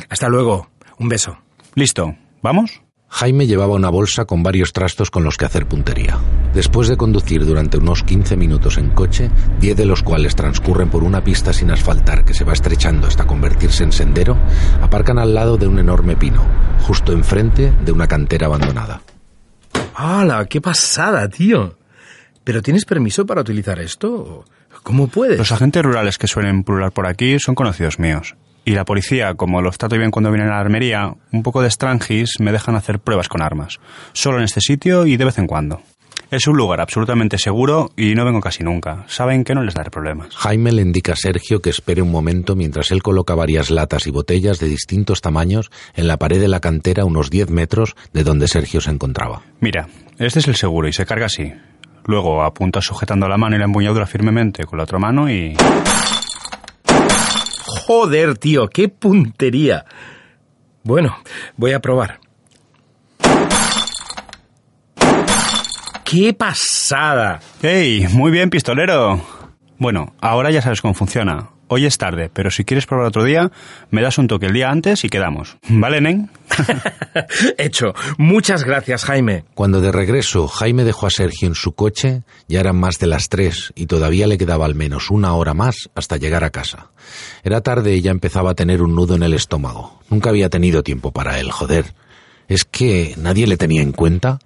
[0.09, 0.67] Hasta luego.
[0.99, 1.37] Un beso.
[1.75, 2.13] ¿Listo?
[2.41, 2.81] ¿Vamos?
[3.07, 6.17] Jaime llevaba una bolsa con varios trastos con los que hacer puntería.
[6.53, 11.03] Después de conducir durante unos 15 minutos en coche, 10 de los cuales transcurren por
[11.03, 14.37] una pista sin asfaltar que se va estrechando hasta convertirse en sendero,
[14.81, 16.41] aparcan al lado de un enorme pino,
[16.81, 19.01] justo enfrente de una cantera abandonada.
[19.93, 20.45] ¡Hala!
[20.45, 21.75] ¡Qué pasada, tío!
[22.43, 24.45] ¿Pero tienes permiso para utilizar esto?
[24.83, 25.37] ¿Cómo puedes?
[25.37, 28.35] Los agentes rurales que suelen pulular por aquí son conocidos míos.
[28.63, 31.67] Y la policía, como los trato bien cuando vienen a la armería, un poco de
[31.67, 33.79] estrangis me dejan hacer pruebas con armas.
[34.13, 35.81] Solo en este sitio y de vez en cuando.
[36.31, 39.03] Es un lugar absolutamente seguro y no vengo casi nunca.
[39.07, 40.33] Saben que no les daré problemas.
[40.33, 44.11] Jaime le indica a Sergio que espere un momento mientras él coloca varias latas y
[44.11, 48.23] botellas de distintos tamaños en la pared de la cantera a unos 10 metros de
[48.23, 49.41] donde Sergio se encontraba.
[49.59, 49.89] Mira,
[50.19, 51.51] este es el seguro y se carga así.
[52.05, 55.57] Luego apunta sujetando la mano y la empuñadura firmemente con la otra mano y...
[57.85, 59.85] Joder, tío, qué puntería.
[60.83, 61.17] Bueno,
[61.57, 62.19] voy a probar.
[66.03, 67.39] ¡Qué pasada!
[67.61, 68.07] ¡Ey!
[68.09, 69.21] Muy bien, pistolero.
[69.77, 71.49] Bueno, ahora ya sabes cómo funciona.
[71.73, 73.49] Hoy es tarde, pero si quieres probar otro día,
[73.91, 75.55] me das un toque el día antes y quedamos.
[75.69, 76.29] ¿Vale, Nen?
[77.57, 77.93] Hecho.
[78.17, 79.45] Muchas gracias, Jaime.
[79.53, 83.29] Cuando de regreso Jaime dejó a Sergio en su coche, ya eran más de las
[83.29, 86.89] tres y todavía le quedaba al menos una hora más hasta llegar a casa.
[87.41, 90.01] Era tarde y ya empezaba a tener un nudo en el estómago.
[90.09, 91.93] Nunca había tenido tiempo para él, joder.
[92.49, 94.39] ¿Es que nadie le tenía en cuenta?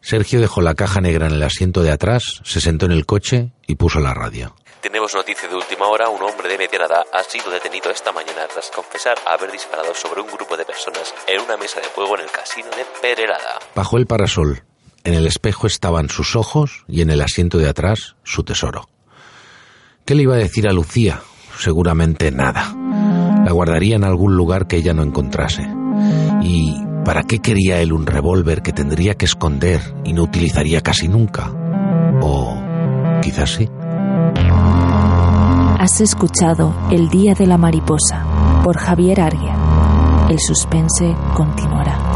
[0.00, 3.50] Sergio dejó la caja negra en el asiento de atrás, se sentó en el coche
[3.66, 4.54] y puso la radio.
[4.80, 6.08] Tenemos noticia de última hora.
[6.08, 10.20] Un hombre de mediana edad ha sido detenido esta mañana tras confesar haber disparado sobre
[10.20, 13.58] un grupo de personas en una mesa de juego en el casino de Perelada.
[13.74, 14.62] Bajo el parasol,
[15.02, 18.88] en el espejo estaban sus ojos y en el asiento de atrás su tesoro.
[20.04, 21.22] ¿Qué le iba a decir a Lucía?
[21.58, 22.72] Seguramente nada.
[23.44, 25.68] La guardaría en algún lugar que ella no encontrase.
[26.40, 31.08] ¿Y para qué quería él un revólver que tendría que esconder y no utilizaría casi
[31.08, 31.50] nunca?
[32.22, 32.56] O
[33.22, 33.68] quizás sí.
[35.90, 38.22] Has escuchado El Día de la Mariposa
[38.62, 39.56] por Javier Arguia.
[40.28, 42.07] El suspense continuará.